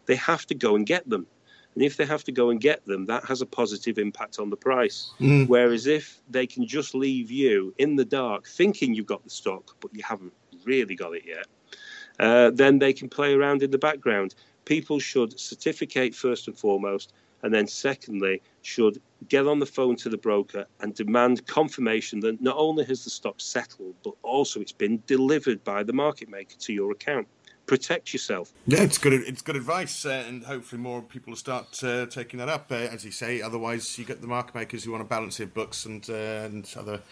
they 0.06 0.16
have 0.16 0.46
to 0.46 0.54
go 0.54 0.74
and 0.74 0.84
get 0.84 1.08
them. 1.08 1.26
And 1.74 1.84
if 1.84 1.96
they 1.96 2.06
have 2.06 2.24
to 2.24 2.32
go 2.32 2.50
and 2.50 2.60
get 2.60 2.84
them, 2.86 3.06
that 3.06 3.24
has 3.26 3.40
a 3.40 3.46
positive 3.46 3.98
impact 3.98 4.40
on 4.40 4.50
the 4.50 4.56
price. 4.56 5.12
Mm. 5.20 5.46
Whereas 5.46 5.86
if 5.86 6.20
they 6.28 6.46
can 6.46 6.66
just 6.66 6.92
leave 6.92 7.30
you 7.30 7.72
in 7.78 7.94
the 7.94 8.04
dark 8.04 8.48
thinking 8.48 8.94
you've 8.94 9.06
got 9.06 9.22
the 9.22 9.30
stock, 9.30 9.76
but 9.78 9.94
you 9.94 10.02
haven't 10.02 10.32
really 10.64 10.96
got 10.96 11.14
it 11.14 11.22
yet, 11.24 11.46
uh, 12.18 12.50
then 12.50 12.80
they 12.80 12.92
can 12.92 13.08
play 13.08 13.32
around 13.32 13.62
in 13.62 13.70
the 13.70 13.78
background. 13.78 14.34
People 14.64 14.98
should 14.98 15.38
certificate 15.38 16.16
first 16.16 16.48
and 16.48 16.58
foremost, 16.58 17.12
and 17.42 17.52
then 17.52 17.66
secondly, 17.66 18.42
should 18.62 19.00
get 19.28 19.46
on 19.46 19.58
the 19.58 19.66
phone 19.66 19.96
to 19.96 20.08
the 20.08 20.16
broker 20.16 20.66
and 20.80 20.94
demand 20.94 21.46
confirmation 21.46 22.20
that 22.20 22.40
not 22.40 22.56
only 22.56 22.84
has 22.84 23.04
the 23.04 23.10
stock 23.10 23.36
settled, 23.38 23.94
but 24.04 24.14
also 24.22 24.60
it's 24.60 24.72
been 24.72 25.02
delivered 25.06 25.62
by 25.64 25.82
the 25.82 25.92
market 25.92 26.28
maker 26.28 26.56
to 26.58 26.72
your 26.72 26.92
account 26.92 27.26
protect 27.68 28.12
yourself. 28.12 28.52
Yeah, 28.66 28.82
it's 28.82 28.98
good. 28.98 29.12
It's 29.12 29.42
good 29.42 29.54
advice, 29.54 30.04
uh, 30.04 30.24
and 30.26 30.42
hopefully 30.42 30.80
more 30.82 31.02
people 31.02 31.30
will 31.30 31.36
start 31.36 31.84
uh, 31.84 32.06
taking 32.06 32.38
that 32.38 32.48
up. 32.48 32.72
Uh, 32.72 32.76
as 32.76 33.04
you 33.04 33.12
say, 33.12 33.40
otherwise 33.40 33.96
you 33.98 34.04
get 34.04 34.20
the 34.20 34.26
market 34.26 34.54
makers 34.56 34.82
who 34.82 34.90
want 34.90 35.02
to 35.02 35.08
balance 35.08 35.36
their 35.36 35.46
books 35.46 35.84
and 35.84 36.08
uh, 36.10 36.48
and 36.48 36.74
other 36.76 37.02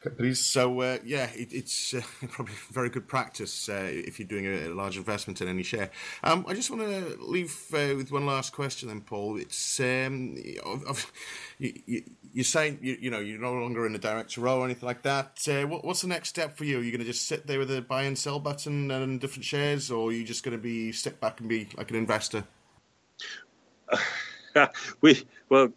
companies. 0.00 0.40
So 0.40 0.80
uh, 0.80 0.98
yeah, 1.04 1.30
it, 1.34 1.52
it's 1.52 1.94
uh, 1.94 2.00
probably 2.28 2.54
very 2.70 2.88
good 2.88 3.06
practice 3.06 3.68
uh, 3.68 3.88
if 3.90 4.18
you're 4.18 4.28
doing 4.28 4.46
a, 4.46 4.68
a, 4.68 4.74
large 4.74 4.96
investment 4.96 5.40
in 5.40 5.48
any 5.48 5.62
share. 5.62 5.90
Um, 6.24 6.44
I 6.48 6.54
just 6.54 6.70
want 6.70 6.82
to 6.82 7.16
leave 7.20 7.54
uh, 7.72 7.94
with 7.96 8.10
one 8.10 8.26
last 8.26 8.52
question, 8.52 8.88
then, 8.88 9.02
Paul. 9.02 9.36
It's 9.36 9.80
um, 9.80 10.36
you, 11.58 12.02
you're 12.32 12.44
saying 12.44 12.78
you, 12.82 12.96
you, 13.00 13.10
know 13.10 13.20
you're 13.20 13.40
no 13.40 13.52
longer 13.52 13.86
in 13.86 13.94
a 13.94 13.98
director 13.98 14.40
role 14.40 14.60
or 14.60 14.64
anything 14.64 14.86
like 14.86 15.02
that. 15.02 15.46
Uh, 15.48 15.66
what, 15.66 15.84
what's 15.84 16.02
the 16.02 16.08
next 16.08 16.30
step 16.30 16.56
for 16.56 16.64
you? 16.64 16.78
Are 16.78 16.82
you 16.82 16.90
going 16.90 17.00
to 17.00 17.06
just 17.06 17.26
sit 17.26 17.46
there 17.46 17.58
with 17.58 17.70
a 17.70 17.82
buy 17.82 18.04
and 18.04 18.16
sell 18.16 18.38
button 18.38 18.90
and 18.90 19.20
different 19.20 19.44
shares, 19.44 19.90
or 19.90 20.08
are 20.08 20.12
you 20.12 20.24
just 20.24 20.44
going 20.44 20.56
to 20.56 20.62
be 20.62 20.92
sit 20.92 21.20
back 21.20 21.40
and 21.40 21.48
be 21.48 21.68
like 21.76 21.90
an 21.90 21.96
investor? 21.96 22.44
we 25.00 25.26
well 25.48 25.68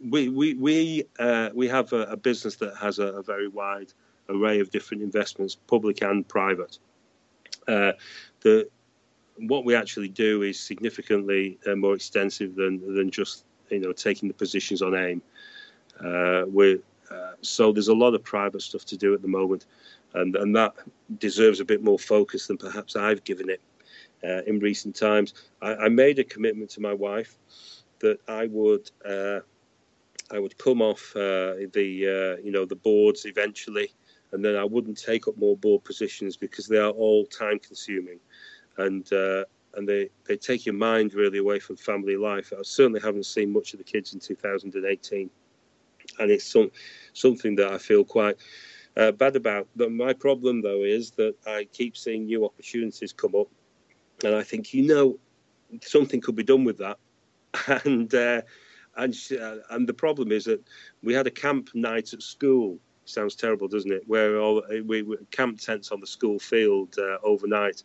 we 0.00 0.28
we 0.28 0.54
we 0.54 1.04
uh, 1.18 1.50
we 1.54 1.68
have 1.68 1.92
a, 1.92 2.02
a, 2.02 2.16
business 2.16 2.56
that 2.56 2.76
has 2.76 2.98
a, 2.98 3.06
a, 3.06 3.22
very 3.22 3.48
wide 3.48 3.92
array 4.28 4.60
of 4.60 4.70
different 4.70 5.02
investments, 5.02 5.54
public 5.54 6.02
and 6.02 6.26
private. 6.26 6.78
Uh, 7.68 7.92
the 8.40 8.68
what 9.36 9.64
we 9.64 9.74
actually 9.74 10.08
do 10.08 10.42
is 10.42 10.58
significantly 10.58 11.58
uh, 11.66 11.74
more 11.74 11.94
extensive 11.94 12.54
than 12.54 12.94
than 12.94 13.10
just 13.10 13.44
you 13.70 13.80
know 13.80 13.92
taking 13.92 14.28
the 14.28 14.34
positions 14.34 14.82
on 14.82 14.94
AIM. 14.94 15.22
Uh, 16.04 16.44
we 16.48 16.80
uh, 17.10 17.32
so 17.40 17.72
there's 17.72 17.88
a 17.88 17.94
lot 17.94 18.14
of 18.14 18.22
private 18.24 18.62
stuff 18.62 18.84
to 18.86 18.96
do 18.96 19.14
at 19.14 19.22
the 19.22 19.28
moment, 19.28 19.66
and 20.14 20.34
and 20.36 20.54
that 20.56 20.74
deserves 21.18 21.60
a 21.60 21.64
bit 21.64 21.82
more 21.82 21.98
focus 21.98 22.46
than 22.46 22.58
perhaps 22.58 22.96
I've 22.96 23.22
given 23.24 23.48
it 23.48 23.60
uh, 24.24 24.42
in 24.46 24.58
recent 24.58 24.96
times. 24.96 25.34
I, 25.62 25.74
I, 25.74 25.88
made 25.88 26.18
a 26.18 26.24
commitment 26.24 26.70
to 26.70 26.80
my 26.80 26.94
wife 26.94 27.36
that 28.00 28.18
I 28.28 28.46
would 28.46 28.90
I 30.34 30.40
would 30.40 30.58
come 30.58 30.82
off 30.82 31.14
uh, 31.14 31.54
the 31.72 32.36
uh, 32.38 32.42
you 32.42 32.50
know 32.50 32.64
the 32.64 32.76
boards 32.76 33.24
eventually, 33.24 33.92
and 34.32 34.44
then 34.44 34.56
I 34.56 34.64
wouldn't 34.64 35.00
take 35.00 35.28
up 35.28 35.36
more 35.38 35.56
board 35.56 35.84
positions 35.84 36.36
because 36.36 36.66
they 36.66 36.78
are 36.78 36.90
all 36.90 37.24
time 37.26 37.60
consuming, 37.60 38.18
and 38.76 39.10
uh, 39.12 39.44
and 39.76 39.88
they, 39.88 40.10
they 40.26 40.36
take 40.36 40.66
your 40.66 40.74
mind 40.74 41.14
really 41.14 41.38
away 41.38 41.58
from 41.60 41.76
family 41.76 42.16
life. 42.16 42.52
I 42.52 42.62
certainly 42.62 43.00
haven't 43.00 43.26
seen 43.26 43.52
much 43.52 43.72
of 43.74 43.78
the 43.78 43.84
kids 43.84 44.12
in 44.14 44.20
2018, 44.20 45.30
and 46.18 46.30
it's 46.30 46.44
some 46.44 46.70
something 47.12 47.54
that 47.56 47.72
I 47.72 47.78
feel 47.78 48.04
quite. 48.04 48.36
Uh, 48.96 49.10
bad 49.10 49.34
about. 49.34 49.66
But 49.74 49.90
my 49.90 50.12
problem, 50.12 50.62
though, 50.62 50.84
is 50.84 51.10
that 51.12 51.34
I 51.48 51.66
keep 51.72 51.96
seeing 51.96 52.26
new 52.26 52.44
opportunities 52.44 53.12
come 53.12 53.34
up, 53.34 53.48
and 54.24 54.34
I 54.34 54.42
think 54.44 54.72
you 54.72 54.86
know 54.86 55.18
something 55.82 56.20
could 56.20 56.36
be 56.36 56.44
done 56.44 56.64
with 56.64 56.78
that. 56.78 56.98
And 57.84 58.12
uh, 58.12 58.42
and 58.96 59.14
she, 59.14 59.38
uh, 59.38 59.56
and 59.70 59.88
the 59.88 59.94
problem 59.94 60.32
is 60.32 60.44
that 60.44 60.62
we 61.02 61.14
had 61.14 61.26
a 61.26 61.30
camp 61.30 61.70
night 61.74 62.12
at 62.12 62.22
school. 62.22 62.78
Sounds 63.06 63.34
terrible, 63.34 63.68
doesn't 63.68 63.92
it? 63.92 64.02
Where 64.06 64.38
all 64.38 64.62
we, 64.86 65.02
we 65.02 65.16
camp 65.30 65.60
tents 65.60 65.92
on 65.92 66.00
the 66.00 66.06
school 66.06 66.38
field 66.38 66.96
uh, 66.98 67.18
overnight, 67.22 67.82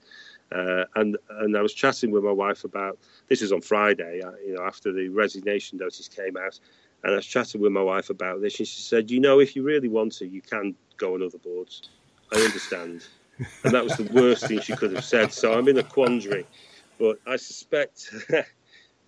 uh, 0.51 0.85
and 0.95 1.17
and 1.29 1.57
I 1.57 1.61
was 1.61 1.73
chatting 1.73 2.11
with 2.11 2.23
my 2.23 2.31
wife 2.31 2.63
about 2.63 2.97
this 3.27 3.41
was 3.41 3.51
on 3.51 3.61
Friday, 3.61 4.21
uh, 4.21 4.31
you 4.45 4.53
know, 4.53 4.63
after 4.63 4.93
the 4.93 5.09
resignation 5.09 5.77
notice 5.77 6.07
came 6.07 6.37
out, 6.37 6.57
and 7.03 7.13
I 7.13 7.15
was 7.17 7.25
chatting 7.25 7.59
with 7.59 7.71
my 7.71 7.81
wife 7.81 8.09
about 8.09 8.41
this, 8.41 8.59
and 8.59 8.67
she 8.67 8.81
said, 8.81 9.11
you 9.11 9.19
know, 9.19 9.39
if 9.39 9.55
you 9.55 9.63
really 9.63 9.89
want 9.89 10.13
to, 10.13 10.27
you 10.27 10.41
can 10.41 10.73
go 10.97 11.15
on 11.15 11.23
other 11.23 11.37
boards. 11.37 11.89
I 12.33 12.37
understand, 12.37 13.05
and 13.63 13.73
that 13.73 13.83
was 13.83 13.97
the 13.97 14.09
worst 14.13 14.47
thing 14.47 14.61
she 14.61 14.75
could 14.75 14.93
have 14.93 15.03
said. 15.03 15.33
So 15.33 15.53
I'm 15.53 15.67
in 15.67 15.77
a 15.79 15.83
quandary, 15.83 16.45
but 16.97 17.19
I 17.27 17.35
suspect. 17.35 18.09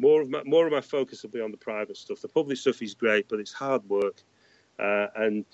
more 0.01 0.21
of 0.21 0.29
my 0.29 0.41
more 0.43 0.65
of 0.65 0.73
my 0.73 0.81
focus 0.81 1.21
will 1.21 1.29
be 1.29 1.41
on 1.41 1.51
the 1.51 1.57
private 1.57 1.95
stuff. 1.95 2.21
The 2.21 2.27
public 2.27 2.57
stuff 2.57 2.81
is 2.81 2.93
great, 2.93 3.29
but 3.29 3.39
it's 3.39 3.53
hard 3.53 3.87
work, 3.87 4.23
uh, 4.79 5.07
and 5.15 5.45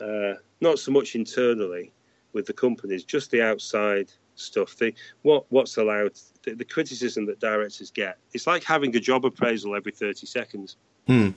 uh, 0.00 0.34
not 0.60 0.78
so 0.78 0.90
much 0.90 1.14
internally 1.14 1.92
with 2.32 2.46
the 2.46 2.52
companies, 2.52 3.04
just 3.04 3.30
the 3.30 3.42
outside 3.42 4.10
stuff. 4.36 4.76
The 4.76 4.94
what 5.22 5.44
what's 5.50 5.76
allowed, 5.76 6.18
the, 6.42 6.54
the 6.54 6.64
criticism 6.64 7.26
that 7.26 7.40
directors 7.40 7.90
get. 7.90 8.16
It's 8.32 8.46
like 8.46 8.64
having 8.64 8.96
a 8.96 9.00
job 9.00 9.24
appraisal 9.26 9.76
every 9.76 9.92
thirty 9.92 10.26
seconds. 10.26 10.76
Hmm. 11.06 11.30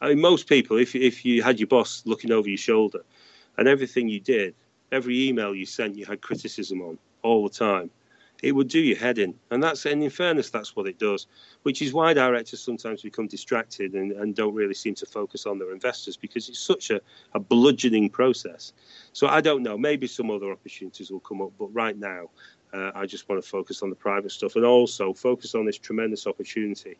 I 0.00 0.08
mean, 0.08 0.20
most 0.20 0.48
people, 0.48 0.76
if 0.76 0.94
if 0.94 1.24
you 1.24 1.42
had 1.42 1.58
your 1.58 1.68
boss 1.68 2.02
looking 2.06 2.30
over 2.30 2.48
your 2.48 2.58
shoulder, 2.58 3.00
and 3.58 3.66
everything 3.66 4.08
you 4.08 4.20
did, 4.20 4.54
every 4.92 5.28
email 5.28 5.52
you 5.52 5.66
sent, 5.66 5.96
you 5.96 6.06
had 6.06 6.20
criticism 6.20 6.80
on 6.80 6.96
all 7.22 7.42
the 7.42 7.54
time 7.54 7.90
it 8.42 8.52
would 8.52 8.68
do 8.68 8.80
your 8.80 8.98
head 8.98 9.18
in. 9.18 9.34
And 9.50 9.62
that's, 9.62 9.86
and 9.86 10.02
in 10.02 10.10
fairness, 10.10 10.50
that's 10.50 10.74
what 10.74 10.88
it 10.88 10.98
does, 10.98 11.28
which 11.62 11.80
is 11.80 11.92
why 11.92 12.12
directors 12.12 12.60
sometimes 12.60 13.02
become 13.02 13.28
distracted 13.28 13.94
and, 13.94 14.12
and 14.12 14.34
don't 14.34 14.54
really 14.54 14.74
seem 14.74 14.96
to 14.96 15.06
focus 15.06 15.46
on 15.46 15.58
their 15.58 15.72
investors 15.72 16.16
because 16.16 16.48
it's 16.48 16.58
such 16.58 16.90
a, 16.90 17.00
a 17.34 17.40
bludgeoning 17.40 18.10
process. 18.10 18.72
So 19.12 19.28
I 19.28 19.40
don't 19.40 19.62
know, 19.62 19.78
maybe 19.78 20.08
some 20.08 20.30
other 20.30 20.50
opportunities 20.50 21.10
will 21.10 21.20
come 21.20 21.40
up, 21.40 21.52
but 21.56 21.72
right 21.72 21.96
now, 21.96 22.30
uh, 22.74 22.90
I 22.94 23.06
just 23.06 23.28
want 23.28 23.42
to 23.42 23.48
focus 23.48 23.82
on 23.82 23.90
the 23.90 23.96
private 23.96 24.32
stuff 24.32 24.56
and 24.56 24.64
also 24.64 25.12
focus 25.12 25.54
on 25.54 25.64
this 25.64 25.78
tremendous 25.78 26.26
opportunity 26.26 26.96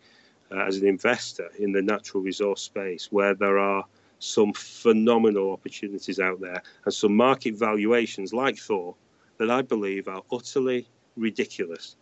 uh, 0.53 0.61
as 0.61 0.77
an 0.77 0.87
investor 0.87 1.51
in 1.59 1.73
the 1.73 1.83
natural 1.83 2.23
resource 2.23 2.63
space 2.63 3.09
where 3.11 3.35
there 3.35 3.59
are 3.59 3.85
some 4.19 4.53
phenomenal 4.53 5.51
opportunities 5.51 6.21
out 6.21 6.41
there 6.41 6.63
and 6.85 6.95
some 6.95 7.17
market 7.17 7.55
valuations 7.55 8.33
like 8.33 8.59
Thor 8.59 8.95
that 9.39 9.51
I 9.51 9.63
believe 9.63 10.07
are 10.07 10.23
utterly 10.31 10.87
ridiculous 11.17 11.97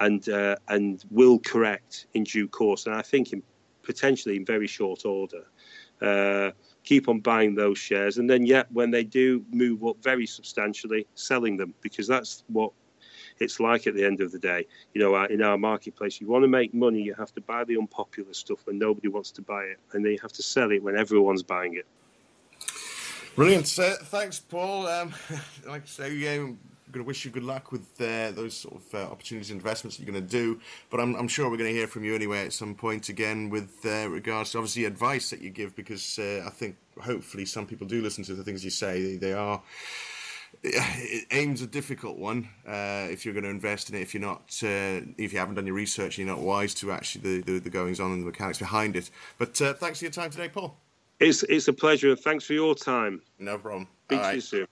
and 0.00 0.28
uh, 0.28 0.56
and 0.68 1.04
will 1.10 1.38
correct 1.38 2.06
in 2.14 2.24
due 2.24 2.48
course. 2.48 2.86
And 2.86 2.94
I 2.94 3.02
think 3.02 3.32
in, 3.32 3.42
potentially 3.82 4.36
in 4.36 4.44
very 4.44 4.66
short 4.66 5.04
order. 5.04 5.46
Uh, 6.02 6.50
keep 6.84 7.08
on 7.08 7.20
buying 7.20 7.54
those 7.54 7.78
shares, 7.78 8.18
and 8.18 8.28
then 8.28 8.44
yet 8.44 8.70
when 8.70 8.90
they 8.90 9.02
do 9.02 9.42
move 9.50 9.82
up 9.84 9.96
very 10.02 10.26
substantially, 10.26 11.06
selling 11.14 11.56
them 11.56 11.72
because 11.80 12.06
that's 12.06 12.44
what 12.48 12.70
it's 13.38 13.60
like 13.60 13.86
at 13.86 13.94
the 13.94 14.04
end 14.04 14.20
of 14.20 14.30
the 14.30 14.38
day. 14.38 14.66
You 14.94 15.00
know, 15.00 15.24
in 15.24 15.42
our 15.42 15.56
marketplace, 15.56 16.20
you 16.20 16.26
want 16.26 16.44
to 16.44 16.48
make 16.48 16.74
money, 16.74 17.00
you 17.02 17.14
have 17.14 17.32
to 17.34 17.40
buy 17.40 17.64
the 17.64 17.76
unpopular 17.76 18.32
stuff 18.34 18.58
when 18.64 18.78
nobody 18.78 19.08
wants 19.08 19.30
to 19.32 19.42
buy 19.42 19.64
it, 19.64 19.78
and 19.92 20.04
then 20.04 20.12
you 20.12 20.18
have 20.20 20.32
to 20.32 20.42
sell 20.42 20.70
it 20.70 20.82
when 20.82 20.96
everyone's 20.96 21.42
buying 21.42 21.74
it. 21.74 21.86
Brilliant. 23.34 23.78
Uh, 23.78 23.96
thanks, 24.04 24.40
Paul. 24.40 24.86
Um, 24.86 25.12
like 25.66 25.82
I 25.82 25.86
say, 25.86 26.38
um, 26.38 26.58
going 26.96 27.04
to 27.04 27.08
wish 27.08 27.24
you 27.24 27.30
good 27.30 27.44
luck 27.44 27.72
with 27.72 28.00
uh, 28.00 28.30
those 28.30 28.56
sort 28.56 28.76
of 28.76 28.94
uh, 28.94 29.12
opportunities 29.12 29.50
and 29.50 29.60
investments 29.60 29.96
that 29.96 30.04
you're 30.04 30.12
going 30.12 30.24
to 30.24 30.30
do. 30.30 30.58
But 30.90 31.00
I'm, 31.00 31.14
I'm 31.16 31.28
sure 31.28 31.50
we're 31.50 31.58
going 31.58 31.70
to 31.70 31.76
hear 31.76 31.86
from 31.86 32.04
you 32.04 32.14
anyway 32.14 32.46
at 32.46 32.52
some 32.52 32.74
point 32.74 33.10
again 33.10 33.50
with 33.50 33.84
uh, 33.84 34.08
regards 34.08 34.52
to 34.52 34.58
obviously 34.58 34.86
advice 34.86 35.28
that 35.30 35.42
you 35.42 35.50
give 35.50 35.76
because 35.76 36.18
uh, 36.18 36.44
I 36.46 36.50
think 36.50 36.76
hopefully 37.00 37.44
some 37.44 37.66
people 37.66 37.86
do 37.86 38.00
listen 38.00 38.24
to 38.24 38.34
the 38.34 38.42
things 38.42 38.64
you 38.64 38.70
say. 38.70 39.02
They, 39.02 39.16
they 39.16 39.32
are. 39.34 39.62
AIM's 41.32 41.60
a 41.60 41.66
difficult 41.66 42.16
one 42.16 42.48
uh, 42.66 43.08
if 43.10 43.24
you're 43.24 43.34
going 43.34 43.44
to 43.44 43.50
invest 43.50 43.90
in 43.90 43.96
it. 43.96 44.00
If 44.00 44.14
you're 44.14 44.22
not, 44.22 44.58
uh, 44.62 45.04
if 45.18 45.34
you 45.34 45.38
haven't 45.38 45.56
done 45.56 45.66
your 45.66 45.74
research, 45.74 46.16
you're 46.16 46.26
not 46.26 46.38
wise 46.38 46.72
to 46.74 46.92
actually 46.92 47.42
the, 47.42 47.52
the, 47.52 47.58
the 47.58 47.70
goings 47.70 48.00
on 48.00 48.10
and 48.12 48.22
the 48.22 48.26
mechanics 48.26 48.58
behind 48.58 48.96
it. 48.96 49.10
But 49.36 49.54
thanks 49.54 49.98
for 49.98 50.06
your 50.06 50.12
time 50.12 50.30
today, 50.30 50.48
Paul. 50.48 50.78
It's 51.20 51.42
it's 51.44 51.68
a 51.68 51.72
pleasure. 51.72 52.10
And 52.10 52.18
thanks 52.18 52.44
for 52.44 52.54
your 52.54 52.74
time. 52.74 53.22
No 53.38 53.58
problem. 53.58 53.86
Speak 54.06 54.22
to 54.22 54.34
you 54.34 54.40
soon. 54.40 54.66